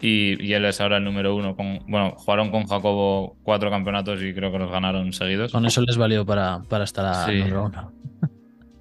Y, 0.01 0.43
y, 0.45 0.53
él 0.53 0.65
es 0.65 0.81
ahora 0.81 0.99
el 0.99 1.05
número 1.05 1.35
uno. 1.35 1.57
Con, 1.57 1.79
bueno, 1.87 2.15
jugaron 2.17 2.51
con 2.51 2.67
Jacobo 2.67 3.37
cuatro 3.43 3.71
campeonatos 3.71 4.23
y 4.23 4.35
creo 4.35 4.53
que 4.53 4.59
los 4.59 4.71
ganaron 4.71 5.13
seguidos. 5.13 5.53
Con 5.53 5.65
eso 5.65 5.81
les 5.83 5.97
valió 5.97 6.27
para, 6.27 6.63
para 6.69 6.85
estar 6.85 7.07
a 7.07 7.27
número 7.27 7.65
uno. 7.65 7.93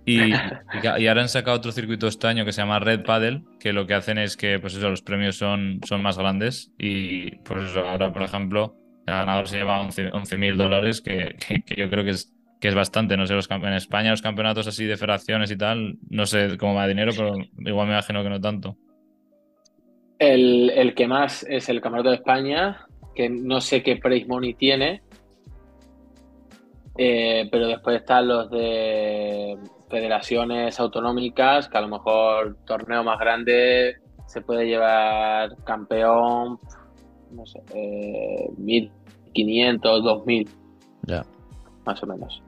Y, 0.06 0.34
y, 0.34 1.08
ahora 1.08 1.22
han 1.22 1.30
sacado 1.30 1.56
otro 1.56 1.72
circuito 1.72 2.08
este 2.08 2.28
año 2.28 2.44
que 2.44 2.52
se 2.52 2.62
llama 2.62 2.80
Red 2.80 3.06
Paddle, 3.06 3.44
que 3.58 3.72
lo 3.72 3.88
que 3.88 3.94
hacen 3.94 4.18
es 4.18 4.36
que 4.36 4.60
pues 4.60 4.76
eso, 4.76 4.90
los 4.90 5.02
premios 5.02 5.38
son, 5.38 5.80
son 5.88 6.02
más 6.02 6.18
grandes. 6.18 6.74
Y 6.78 7.38
pues 7.38 7.70
eso, 7.70 7.88
ahora, 7.88 8.12
por 8.12 8.24
ejemplo, 8.24 8.76
el 9.06 9.14
ganador 9.14 9.48
se 9.48 9.58
lleva 9.58 9.80
11 9.80 10.38
mil 10.38 10.58
dólares, 10.58 11.02
que, 11.02 11.38
que, 11.66 11.76
yo 11.76 11.90
creo 11.90 12.04
que 12.04 12.12
es, 12.12 12.34
que 12.60 12.68
es 12.68 12.76
bastante. 12.76 13.16
No 13.16 13.28
sé, 13.28 13.34
los, 13.34 13.50
en 13.50 13.74
España 13.74 14.12
los 14.12 14.22
campeonatos 14.22 14.68
así 14.68 14.86
de 14.86 14.98
federaciones 14.98 15.52
y 15.52 15.58
tal, 15.58 15.98
no 16.10 16.26
sé 16.26 16.58
cómo 16.58 16.76
va 16.76 16.84
de 16.84 16.90
dinero, 16.90 17.14
pero 17.16 17.36
igual 17.60 17.88
me 17.88 17.94
imagino 17.94 18.24
que 18.24 18.30
no 18.30 18.42
tanto. 18.42 18.78
El, 20.24 20.70
el 20.70 20.96
que 20.96 21.08
más 21.08 21.46
es 21.50 21.70
el 21.70 21.82
Campeonato 21.82 22.10
de 22.10 22.16
España, 22.16 22.86
que 23.14 23.30
no 23.30 23.60
sé 23.62 23.84
qué 23.84 23.98
price 23.98 24.26
money 24.28 24.54
tiene, 24.54 25.02
eh, 26.98 27.48
pero 27.52 27.68
después 27.68 27.98
están 27.98 28.28
los 28.28 28.50
de 28.50 29.58
federaciones 29.90 30.80
autonómicas, 30.80 31.68
que 31.68 31.78
a 31.78 31.82
lo 31.82 31.88
mejor 31.88 32.58
torneo 32.66 33.04
más 33.04 33.20
grande 33.20 33.98
se 34.28 34.42
puede 34.42 34.66
llevar 34.66 35.56
campeón 35.66 36.60
no 37.34 37.46
sé, 37.46 37.62
eh, 37.74 38.50
1500, 38.58 40.04
2000. 40.04 40.50
Ya. 41.04 41.26
Más 41.86 42.02
o 42.04 42.08
menos. 42.08 42.42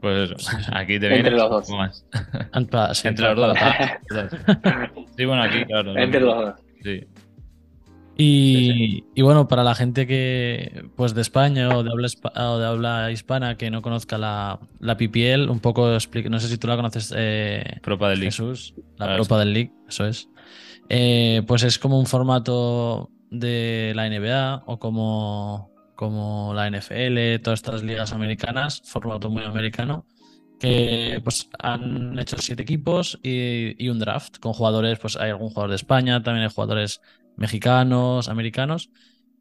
Pues 0.00 0.30
eso, 0.30 0.56
aquí 0.72 0.98
te 0.98 1.08
viene. 1.08 1.16
Entre 1.16 1.30
los 1.32 1.50
dos. 1.50 1.68
Entre 3.04 3.24
los 3.24 3.36
dos. 3.36 3.56
sí, 5.16 5.24
bueno, 5.24 5.42
aquí, 5.42 5.64
claro. 5.64 5.96
Entre 5.96 6.20
los 6.20 6.36
dos. 6.36 6.65
Sí. 6.86 7.04
Y, 8.18 9.04
y, 9.14 9.22
bueno, 9.22 9.46
para 9.46 9.62
la 9.62 9.74
gente 9.74 10.06
que, 10.06 10.88
pues 10.96 11.14
de 11.14 11.20
España 11.20 11.76
o 11.76 11.82
de 11.82 11.90
habla, 11.90 12.08
o 12.48 12.58
de 12.58 12.66
habla 12.66 13.10
hispana 13.12 13.58
que 13.58 13.70
no 13.70 13.82
conozca 13.82 14.16
la, 14.16 14.58
la 14.80 14.96
PPL, 14.96 15.50
un 15.50 15.60
poco 15.60 15.92
explique, 15.92 16.30
no 16.30 16.40
sé 16.40 16.48
si 16.48 16.56
tú 16.56 16.66
la 16.66 16.76
conoces, 16.76 17.12
eh, 17.14 17.78
Propa 17.82 18.08
del 18.08 18.20
League. 18.20 18.32
Jesús, 18.32 18.74
la 18.96 19.16
Propa 19.16 19.38
del 19.40 19.52
League, 19.52 19.72
eso 19.86 20.06
es. 20.06 20.30
Eh, 20.88 21.42
pues 21.46 21.62
es 21.64 21.78
como 21.78 21.98
un 21.98 22.06
formato 22.06 23.10
de 23.30 23.92
la 23.94 24.08
NBA 24.08 24.62
o 24.64 24.78
como, 24.78 25.70
como 25.94 26.54
la 26.54 26.70
NFL, 26.70 27.42
todas 27.42 27.58
estas 27.58 27.82
ligas 27.82 28.14
americanas, 28.14 28.80
formato 28.86 29.28
muy 29.28 29.44
americano, 29.44 30.06
que 30.58 31.20
pues 31.22 31.48
han 31.58 32.18
hecho 32.18 32.36
siete 32.38 32.62
equipos 32.62 33.18
y, 33.22 33.82
y 33.84 33.88
un 33.88 33.98
draft 33.98 34.38
con 34.38 34.52
jugadores, 34.52 34.98
pues 34.98 35.16
hay 35.16 35.30
algún 35.30 35.48
jugador 35.48 35.70
de 35.70 35.76
España, 35.76 36.22
también 36.22 36.44
hay 36.44 36.52
jugadores 36.54 37.00
mexicanos, 37.36 38.28
americanos. 38.28 38.90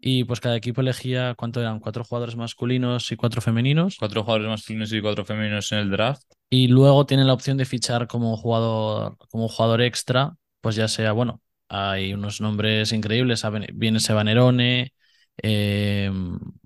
Y 0.02 0.24
pues 0.26 0.40
cada 0.40 0.56
equipo 0.56 0.82
elegía, 0.82 1.34
¿cuánto 1.36 1.62
eran? 1.62 1.80
Cuatro 1.80 2.04
jugadores 2.04 2.36
masculinos 2.36 3.12
y 3.12 3.16
cuatro 3.16 3.42
femeninos. 3.42 3.96
Cuatro 3.98 4.24
jugadores 4.24 4.48
masculinos 4.48 4.94
y 4.94 5.02
cuatro 5.02 5.26
femeninos 5.26 5.72
en 5.72 5.80
el 5.80 5.90
draft. 5.90 6.22
Y 6.50 6.68
luego 6.68 7.06
tienen 7.06 7.26
la 7.28 7.34
opción 7.34 7.58
de 7.58 7.66
fichar 7.66 8.08
como 8.08 8.38
jugador, 8.38 9.18
como 9.30 9.48
jugador 9.48 9.82
extra, 9.82 10.36
pues 10.62 10.76
ya 10.76 10.88
sea, 10.88 11.12
bueno, 11.14 11.42
hay 11.70 12.14
unos 12.14 12.40
nombres 12.40 12.92
increíbles. 12.92 13.44
Viene 13.74 14.00
Sebanerone, 14.00 14.94
eh, 15.42 16.12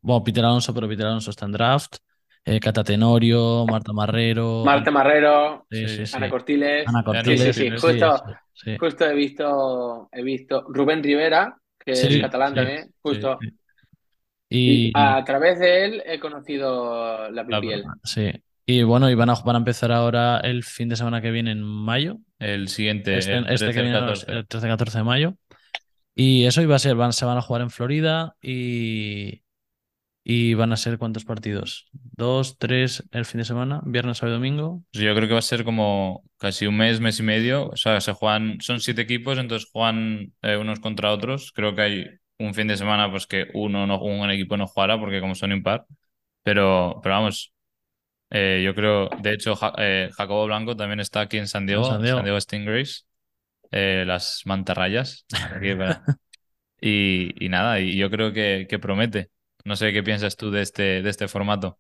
bueno, 0.02 0.24
Peter 0.24 0.44
Alonso, 0.44 0.74
pero 0.74 0.90
Peter 0.90 1.06
Alonso 1.06 1.32
está 1.32 1.46
en 1.46 1.54
draft. 1.54 1.98
Eh, 2.46 2.60
Cata 2.60 2.84
Tenorio, 2.84 3.66
Marta 3.68 3.94
Marrero. 3.94 4.64
Marta 4.66 4.92
Marrero, 4.92 5.66
Sí, 5.70 5.88
Sí. 5.88 5.96
sí, 5.98 6.06
sí. 6.08 6.18
Ana 6.18 6.30
Cortiles. 6.30 6.88
Ana 6.88 7.00
Sí, 7.00 7.06
Cortiles. 7.06 7.42
sí, 7.42 7.54
sí, 7.54 7.64
sí, 7.64 7.70
justo, 7.72 8.18
sí, 8.18 8.34
sí. 8.72 8.78
justo 8.78 9.06
he 9.06 9.14
visto, 9.14 10.10
he 10.12 10.24
visto 10.24 10.66
Rubén 10.70 11.04
Rivera, 11.04 11.58
que 11.84 11.96
Sí, 11.96 12.08
es 12.16 12.22
catalán 12.22 12.50
sí, 12.50 12.56
también, 12.56 12.92
justo. 13.02 13.38
sí. 13.42 13.50
Y 14.52 14.88
Y, 14.88 14.92
a 14.96 15.24
través 15.24 15.60
de 15.60 15.86
él 15.86 16.04
he 16.06 16.20
conocido 16.20 17.30
la 17.30 17.46
PPL. 17.46 17.84
sí. 18.04 18.32
Y 18.66 18.84
bueno, 18.84 19.10
y 19.10 19.16
van 19.16 19.32
a, 19.32 19.34
van 19.34 19.56
a 19.56 19.60
empezar 19.60 19.92
ahora 19.92 20.40
el 20.42 20.64
fin 20.64 20.90
de 20.90 20.96
semana 20.96 21.22
que 21.22 21.32
viene 21.32 21.52
en 21.52 21.64
mayo. 21.64 22.18
El 22.38 22.68
siguiente, 22.68 23.18
Este, 23.18 23.36
el 23.38 23.46
este 23.50 23.66
que 23.68 23.74
13, 23.74 23.82
viene 23.82 23.94
no, 24.00 24.00
14. 24.08 24.32
el 24.32 24.48
13-14 24.48 24.92
de 25.00 25.04
mayo. 25.04 25.34
Y 26.14 26.46
eso 26.46 26.62
iba 26.62 26.76
a 26.76 26.80
ser, 26.80 26.96
van, 26.96 27.12
se 27.14 27.26
van 27.26 27.38
a 27.38 27.42
jugar 27.42 27.64
en 27.64 27.72
Florida 27.72 28.36
y, 28.44 29.42
y 30.32 30.54
van 30.54 30.72
a 30.72 30.78
ser 30.78 31.00
¿cuántos 31.00 31.26
partidos? 31.26 31.88
Dos, 31.92 32.58
tres 32.60 33.04
el 33.12 33.26
fin 33.26 33.40
de 33.40 33.46
semana, 33.46 33.82
viernes, 33.84 34.18
sábado 34.20 34.36
y 34.36 34.40
domingo. 34.40 34.84
Yo 34.92 35.16
creo 35.16 35.28
que 35.28 35.34
va 35.34 35.40
a 35.40 35.42
ser 35.42 35.64
como 35.64 36.24
casi 36.38 36.68
un 36.68 36.78
mes, 36.78 37.00
mes 37.00 37.20
y 37.20 37.24
medio. 37.24 37.68
O 37.70 37.76
sea, 37.78 38.00
se 38.02 38.14
juegan, 38.14 38.60
son 38.62 38.80
siete 38.80 39.02
equipos, 39.02 39.38
entonces 39.40 39.70
juegan 39.72 40.34
eh, 40.42 40.58
unos 40.58 40.80
contra 40.80 41.12
otros. 41.12 41.52
Creo 41.54 41.76
que 41.76 41.82
hay 41.82 42.06
un 42.40 42.54
fin 42.54 42.68
de 42.68 42.78
semana 42.78 43.10
pues 43.10 43.26
que 43.28 43.48
uno 43.54 43.88
no, 43.88 44.00
un 44.02 44.30
equipo 44.32 44.56
no 44.58 44.68
jugará 44.68 45.00
porque 45.00 45.20
como 45.22 45.36
son 45.36 45.52
impar. 45.52 45.86
Pero, 46.44 47.00
pero 47.04 47.16
vamos, 47.16 47.54
eh, 48.32 48.64
yo 48.66 48.76
creo, 48.76 49.10
de 49.18 49.34
hecho, 49.34 49.56
Ja- 49.56 49.74
eh, 49.78 50.10
Jacobo 50.16 50.46
Blanco 50.48 50.76
también 50.78 51.00
está 51.02 51.22
aquí 51.22 51.38
en 51.38 51.48
San 51.48 51.66
Diego, 51.68 51.84
San 51.84 52.02
Diego. 52.26 52.40
Stingrays, 52.42 53.08
eh, 53.72 54.06
las 54.08 54.44
mantarrayas. 54.46 55.26
Aquí, 55.56 55.74
y, 56.82 57.46
y 57.46 57.50
nada, 57.50 57.80
y 57.80 57.98
yo 57.98 58.10
creo 58.10 58.34
que, 58.34 58.68
que 58.70 58.80
promete. 58.80 59.30
No 59.70 59.76
sé 59.82 59.92
qué 59.94 60.04
piensas 60.04 60.36
tú 60.36 60.52
de 60.52 60.62
este, 60.62 61.02
de 61.02 61.10
este 61.10 61.28
formato. 61.30 61.80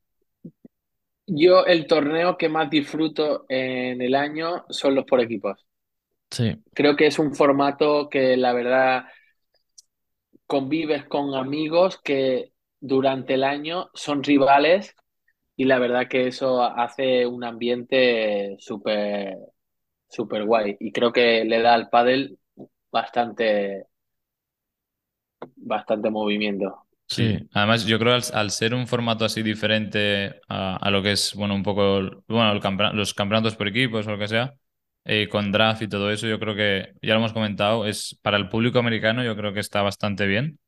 Yo 1.27 1.65
el 1.65 1.87
torneo 1.87 2.37
que 2.37 2.49
más 2.49 2.69
disfruto 2.69 3.45
en 3.47 4.01
el 4.01 4.15
año 4.15 4.65
son 4.69 4.95
los 4.95 5.05
por 5.05 5.21
equipos. 5.21 5.65
Sí, 6.31 6.59
Creo 6.73 6.95
que 6.95 7.05
es 7.07 7.19
un 7.19 7.35
formato 7.35 8.09
que 8.09 8.35
la 8.37 8.53
verdad 8.53 9.05
convives 10.47 11.05
con 11.05 11.35
amigos 11.35 11.99
que 12.03 12.53
durante 12.79 13.35
el 13.35 13.43
año 13.43 13.89
son 13.93 14.23
rivales 14.23 14.95
y 15.55 15.65
la 15.65 15.79
verdad 15.79 16.07
que 16.09 16.27
eso 16.27 16.63
hace 16.63 17.25
un 17.27 17.43
ambiente 17.43 18.55
súper 18.59 19.35
súper 20.09 20.45
guay 20.45 20.77
y 20.79 20.91
creo 20.91 21.13
que 21.13 21.43
le 21.45 21.61
da 21.61 21.73
al 21.75 21.89
pádel 21.89 22.39
bastante 22.91 23.87
bastante 25.57 26.09
movimiento. 26.09 26.87
Sí, 27.09 27.37
Además, 27.53 27.85
yo 27.85 27.99
creo 27.99 28.13
al, 28.13 28.23
al 28.33 28.51
ser 28.51 28.73
un 28.73 28.87
formato 28.87 29.25
así 29.25 29.41
diferente 29.43 30.39
a, 30.47 30.77
a 30.77 30.91
lo 30.91 31.01
que 31.03 31.11
es, 31.13 31.33
bueno, 31.35 31.55
un 31.55 31.63
poco, 31.63 31.97
el- 31.99 32.11
bueno, 32.27 32.51
el 32.51 32.59
campea- 32.61 32.93
los 32.93 33.13
campeonatos 33.13 33.55
por 33.55 33.67
equipos 33.67 34.07
o 34.07 34.11
lo 34.11 34.19
que 34.19 34.27
sea, 34.27 34.53
eh, 35.05 35.27
con 35.29 35.51
draft 35.51 35.81
y 35.81 35.87
todo 35.89 36.11
eso, 36.11 36.27
yo 36.27 36.39
creo 36.39 36.55
que, 36.55 36.93
ya 37.01 37.13
lo 37.13 37.19
hemos 37.19 37.33
comentado, 37.33 37.85
es 37.85 38.17
para 38.21 38.37
el 38.37 38.49
público 38.49 38.79
americano 38.79 39.23
yo 39.23 39.35
creo 39.35 39.53
que 39.53 39.59
está 39.59 39.81
bastante 39.81 40.27
bien, 40.27 40.59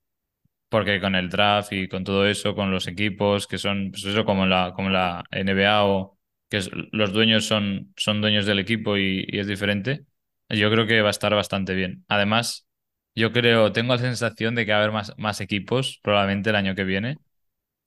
porque 0.70 1.02
con 1.02 1.16
el 1.16 1.30
draft 1.30 1.74
y 1.74 1.88
con 1.90 2.04
todo 2.06 2.28
eso, 2.28 2.56
con 2.56 2.72
los 2.72 2.88
equipos 2.88 3.48
que 3.48 3.58
son, 3.60 3.92
pues 3.92 4.06
eso, 4.06 4.26
como 4.26 4.46
la, 4.48 4.74
como 4.76 4.90
la 4.90 5.24
NBA 5.32 5.86
o 5.86 6.18
que 6.50 6.58
es- 6.58 6.72
los 6.92 7.14
dueños 7.14 7.46
son, 7.46 7.94
son 7.98 8.22
dueños 8.22 8.46
del 8.48 8.60
equipo 8.60 8.98
y, 8.98 9.26
y 9.30 9.40
es 9.40 9.48
diferente, 9.48 10.06
yo 10.50 10.72
creo 10.72 10.88
que 10.88 11.02
va 11.02 11.10
a 11.10 11.12
estar 11.12 11.34
bastante 11.36 11.74
bien. 11.76 12.06
Además, 12.10 12.68
yo 13.16 13.32
creo, 13.32 13.72
tengo 13.72 13.94
la 13.94 14.00
sensación 14.00 14.56
de 14.56 14.66
que 14.66 14.72
va 14.72 14.78
a 14.80 14.82
haber 14.82 14.92
más, 14.94 15.14
más 15.18 15.42
equipos 15.42 16.00
probablemente 16.04 16.50
el 16.52 16.56
año 16.56 16.76
que 16.76 16.84
viene, 16.84 17.20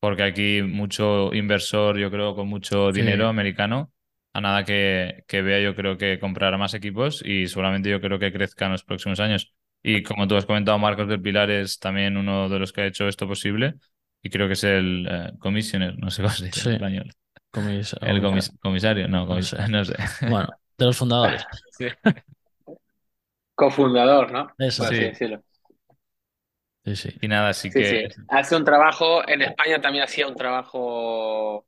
porque 0.01 0.23
aquí 0.25 0.63
mucho 0.63 1.33
inversor, 1.35 1.99
yo 1.99 2.11
creo, 2.11 2.35
con 2.35 2.49
mucho 2.49 2.93
Sí. 2.93 3.01
dinero 3.01 3.29
americano, 3.29 3.93
a 4.33 4.41
nada 4.41 4.65
que, 4.65 5.25
que 5.29 5.43
vea, 5.43 5.61
yo 5.61 5.75
creo 5.77 5.97
que 5.99 6.19
comprará 6.19 6.59
más 6.59 6.75
equipos 6.75 7.23
y 7.25 7.47
seguramente 7.49 7.91
yo 7.91 8.01
creo 8.01 8.19
que 8.19 8.33
crezca 8.33 8.67
en 8.67 8.73
los 8.73 8.85
próximos 8.85 9.21
años. 9.21 9.55
Y 9.83 10.03
como 10.03 10.27
tú 10.29 10.37
has 10.37 10.47
comentado, 10.47 10.79
Marcos 10.79 11.09
del 11.09 11.21
Pilar 11.23 11.51
es 11.51 11.79
también 11.79 12.17
uno 12.17 12.49
de 12.49 12.59
los 12.59 12.73
que 12.73 12.83
ha 12.83 12.87
hecho 12.87 13.09
esto 13.09 13.29
posible 13.29 13.75
y 14.23 14.31
creo 14.31 14.47
que 14.47 14.55
es 14.55 14.65
el 14.65 15.07
eh, 15.11 15.33
commissioner, 15.39 15.99
no 15.99 16.11
sé 16.11 16.23
cómo 16.23 16.35
se 16.35 16.47
dice 16.47 16.61
Sí. 16.61 16.69
en 16.71 16.75
español. 16.77 17.11
comis- 17.53 17.97
El 18.03 18.21
comis- 18.23 18.53
comisario, 18.61 19.09
no, 19.09 19.27
comis- 19.29 19.57
no 19.71 19.85
sé. 19.85 19.95
Bueno, 20.29 20.49
de 20.79 20.85
los 20.87 20.97
fundadores. 20.97 21.45
Sí. 21.79 21.87
Cofundador, 23.55 24.33
¿no? 24.33 24.49
Eso, 24.59 24.85
Por 24.85 24.89
así 24.89 25.05
sí. 25.05 25.07
decirlo. 25.07 25.43
Sí, 26.85 26.97
sí. 26.97 27.09
Y 27.23 27.29
nada, 27.29 27.49
así 27.51 27.73
Sí, 27.73 27.85
que 27.85 28.09
sí. 28.09 28.09
Hace 28.29 28.57
un 28.57 28.65
trabajo, 28.65 29.27
en 29.29 29.43
España 29.43 29.81
también 29.81 30.05
hacía 30.05 30.29
un 30.29 30.37
trabajo 30.37 31.67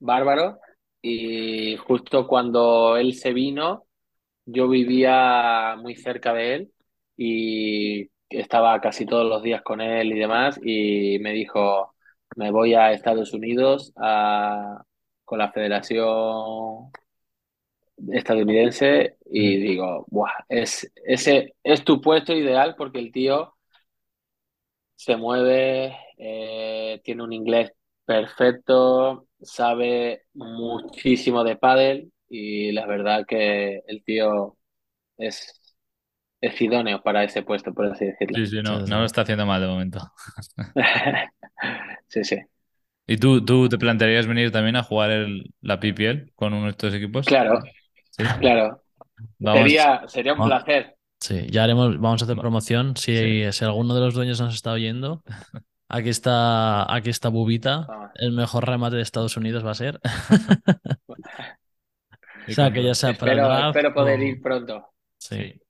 bárbaro 0.00 0.60
y 1.02 1.76
justo 1.78 2.26
cuando 2.28 2.96
él 2.98 3.14
se 3.14 3.32
vino, 3.32 3.86
yo 4.46 4.68
vivía 4.68 5.76
muy 5.80 5.96
cerca 5.96 6.34
de 6.34 6.54
él 6.56 6.72
y 7.16 8.10
estaba 8.30 8.80
casi 8.80 9.06
todos 9.06 9.28
los 9.28 9.42
días 9.42 9.62
con 9.62 9.80
él 9.80 10.12
y 10.12 10.18
demás 10.20 10.60
y 10.62 11.18
me 11.20 11.32
dijo, 11.32 11.94
me 12.36 12.50
voy 12.52 12.74
a 12.74 12.92
Estados 12.92 13.32
Unidos 13.34 13.92
a- 13.96 14.84
con 15.24 15.38
la 15.40 15.52
Federación 15.52 16.90
estadounidense 18.12 19.16
y 19.26 19.56
digo, 19.58 20.06
Buah, 20.08 20.32
es, 20.48 20.90
ese 21.04 21.54
es 21.62 21.84
tu 21.84 22.00
puesto 22.00 22.32
ideal 22.34 22.74
porque 22.76 22.98
el 22.98 23.12
tío 23.12 23.54
se 24.96 25.16
mueve, 25.16 25.96
eh, 26.18 27.00
tiene 27.04 27.22
un 27.24 27.32
inglés 27.32 27.72
perfecto, 28.04 29.26
sabe 29.40 30.24
muchísimo 30.34 31.44
de 31.44 31.56
pádel 31.56 32.12
y 32.28 32.72
la 32.72 32.86
verdad 32.86 33.24
que 33.26 33.80
el 33.86 34.04
tío 34.04 34.56
es, 35.18 35.76
es 36.42 36.60
idóneo 36.62 37.02
para 37.02 37.24
ese 37.24 37.42
puesto, 37.42 37.74
por 37.74 37.86
así 37.86 38.06
decirlo. 38.06 38.38
sí, 38.38 38.46
sí, 38.46 38.62
no, 38.62 38.80
no 38.86 38.98
lo 39.00 39.04
está 39.06 39.22
haciendo 39.22 39.46
mal 39.46 39.60
de 39.60 39.66
momento. 39.68 40.00
Sí, 42.08 42.24
sí. 42.24 42.36
¿Y 43.06 43.16
tú, 43.18 43.44
tú 43.44 43.68
te 43.68 43.78
plantearías 43.78 44.26
venir 44.26 44.50
también 44.52 44.76
a 44.76 44.82
jugar 44.82 45.10
el, 45.10 45.52
la 45.60 45.80
PPL 45.80 46.32
con 46.34 46.54
uno 46.54 46.64
de 46.64 46.70
estos 46.70 46.94
equipos? 46.94 47.26
Claro, 47.26 47.60
Sí. 48.16 48.24
claro. 48.40 48.82
Vamos. 49.38 49.58
Sería, 49.60 50.08
sería 50.08 50.32
un 50.34 50.38
Vamos. 50.38 50.62
placer. 50.64 50.96
Sí, 51.20 51.46
ya 51.50 51.64
haremos, 51.64 51.98
vamos 52.00 52.22
a 52.22 52.24
hacer 52.24 52.36
promoción. 52.38 52.96
Si, 52.96 53.16
sí. 53.16 53.52
si 53.52 53.64
alguno 53.64 53.94
de 53.94 54.00
los 54.00 54.14
dueños 54.14 54.40
nos 54.40 54.54
está 54.54 54.72
oyendo, 54.72 55.22
aquí 55.88 56.08
está, 56.10 56.92
aquí 56.94 57.10
está 57.10 57.28
Bubita. 57.28 57.86
Vamos. 57.86 58.10
El 58.14 58.32
mejor 58.32 58.66
remate 58.68 58.96
de 58.96 59.02
Estados 59.02 59.36
Unidos 59.36 59.64
va 59.64 59.72
a 59.72 59.74
ser. 59.74 60.00
Y 62.46 62.52
O 62.52 62.54
sea, 62.54 62.72
que 62.72 62.82
ya 62.82 62.94
sea 62.94 63.14
para 63.14 63.32
el 63.32 63.38
Espero, 63.38 63.48
draft 63.48 63.76
espero 63.76 63.94
poder 63.94 64.20
o- 64.20 64.22
ir 64.22 64.40
pronto. 64.42 64.88
Sí, 65.18 65.60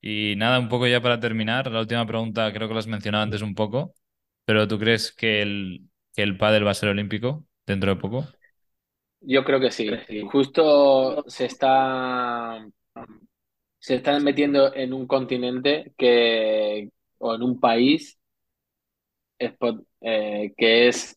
Y 0.00 0.34
nada, 0.36 0.58
un 0.58 0.68
poco 0.68 0.86
ya 0.86 1.00
para 1.00 1.20
terminar, 1.20 1.70
la 1.70 1.80
última 1.80 2.06
pregunta 2.06 2.52
creo 2.52 2.68
que 2.68 2.74
lo 2.74 2.80
has 2.80 2.86
mencionado 2.86 3.24
antes 3.24 3.42
un 3.42 3.54
poco, 3.54 3.94
pero 4.44 4.66
¿tú 4.68 4.78
crees 4.78 5.12
que 5.12 5.42
el, 5.42 5.88
que 6.14 6.22
el 6.22 6.36
pádel 6.36 6.66
va 6.66 6.72
a 6.72 6.74
ser 6.74 6.88
olímpico 6.88 7.44
dentro 7.66 7.94
de 7.94 8.00
poco? 8.00 8.26
Yo 9.24 9.44
creo 9.44 9.60
que 9.60 9.70
sí. 9.70 10.04
Justo 10.20 11.24
se 11.28 11.44
está, 11.46 12.66
se 13.78 13.96
están 13.96 14.22
metiendo 14.24 14.74
en 14.74 14.92
un 14.94 15.06
continente 15.06 15.92
que, 15.98 16.90
o 17.18 17.34
en 17.34 17.42
un 17.42 17.60
país 17.60 18.18
eh, 20.00 20.52
que 20.56 20.88
es 20.88 21.16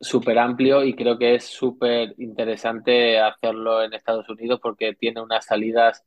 súper 0.00 0.38
amplio 0.38 0.84
y 0.84 0.94
creo 0.96 1.18
que 1.18 1.36
es 1.36 1.44
súper 1.46 2.14
interesante 2.18 3.20
hacerlo 3.20 3.82
en 3.84 3.94
Estados 3.94 4.28
Unidos 4.28 4.60
porque 4.62 4.94
tiene 4.94 5.20
unas 5.22 5.46
salidas 5.46 6.04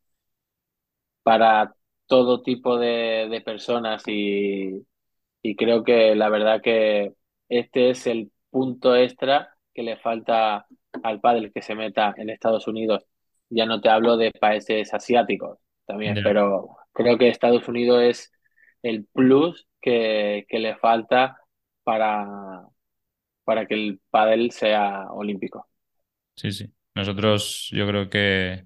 para 1.24 1.76
todo 2.08 2.42
tipo 2.44 2.78
de, 2.78 3.28
de 3.30 3.42
personas 3.42 4.04
y, 4.08 4.86
y 5.42 5.56
creo 5.56 5.84
que 5.84 6.16
la 6.16 6.30
verdad 6.30 6.62
que 6.62 7.14
este 7.50 7.92
es 7.92 8.08
el 8.08 8.32
punto 8.52 8.96
extra 8.96 9.56
que 9.74 9.84
le 9.84 9.98
falta 9.98 10.68
al 11.02 11.20
pádel 11.20 11.52
que 11.54 11.62
se 11.62 11.76
meta 11.76 12.14
en 12.18 12.30
Estados 12.30 12.68
Unidos. 12.68 13.06
Ya 13.50 13.66
no 13.66 13.82
te 13.82 13.90
hablo 13.90 14.18
de 14.18 14.32
países 14.32 14.94
asiáticos 14.94 15.60
también, 15.86 16.20
pero 16.24 16.78
creo 16.94 17.18
que 17.18 17.30
Estados 17.30 17.68
Unidos 17.68 18.02
es 18.04 18.32
el 18.82 19.06
plus 19.06 19.68
que, 19.82 20.46
que 20.48 20.60
le 20.60 20.76
falta 20.76 21.38
para, 21.84 22.64
para 23.44 23.66
que 23.66 23.74
el 23.74 24.02
pádel 24.10 24.52
sea 24.52 25.08
olímpico. 25.12 25.68
Sí, 26.36 26.52
sí. 26.52 26.74
Nosotros 26.96 27.70
yo 27.72 27.88
creo 27.88 28.10
que 28.10 28.66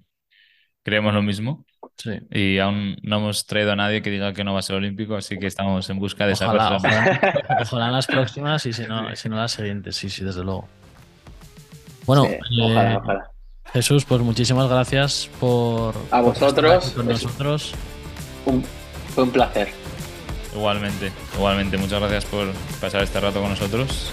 creemos 0.82 1.14
lo 1.14 1.22
mismo. 1.22 1.64
Sí. 1.96 2.12
Y 2.30 2.58
aún 2.58 2.96
no 3.02 3.18
hemos 3.18 3.46
traído 3.46 3.72
a 3.72 3.76
nadie 3.76 4.02
que 4.02 4.10
diga 4.10 4.32
que 4.32 4.44
no 4.44 4.52
va 4.52 4.60
a 4.60 4.62
ser 4.62 4.76
olímpico, 4.76 5.16
así 5.16 5.38
que 5.38 5.46
estamos 5.46 5.88
en 5.90 5.98
busca 5.98 6.26
de 6.26 6.32
esa 6.32 6.50
persona. 6.50 6.76
ojalá, 6.76 7.60
ojalá 7.62 7.86
en 7.86 7.92
las 7.92 8.06
próximas 8.06 8.64
y 8.66 8.72
si 8.72 8.86
no, 8.86 9.14
si 9.16 9.28
no 9.28 9.36
las 9.36 9.52
siguientes, 9.52 9.96
sí, 9.96 10.08
sí, 10.08 10.24
desde 10.24 10.44
luego. 10.44 10.68
Bueno, 12.08 12.24
Sí, 12.24 12.30
eh, 12.32 12.40
ojalá, 12.62 12.98
ojalá. 12.98 13.30
Jesús, 13.72 14.04
pues 14.06 14.20
muchísimas 14.22 14.68
gracias 14.68 15.28
por, 15.38 15.94
A 16.10 16.22
por 16.22 16.32
estar 16.32 16.48
vosotros, 16.50 16.86
aquí 16.86 16.94
con 16.96 17.06
nosotros. 17.08 17.72
Un- 18.46 18.64
fue 19.14 19.24
un 19.24 19.30
placer. 19.30 19.68
Igualmente, 20.54 21.12
igualmente. 21.36 21.76
Muchas 21.76 22.00
gracias 22.00 22.24
por 22.24 22.46
pasar 22.80 23.02
este 23.02 23.20
rato 23.20 23.40
con 23.42 23.50
nosotros 23.50 24.10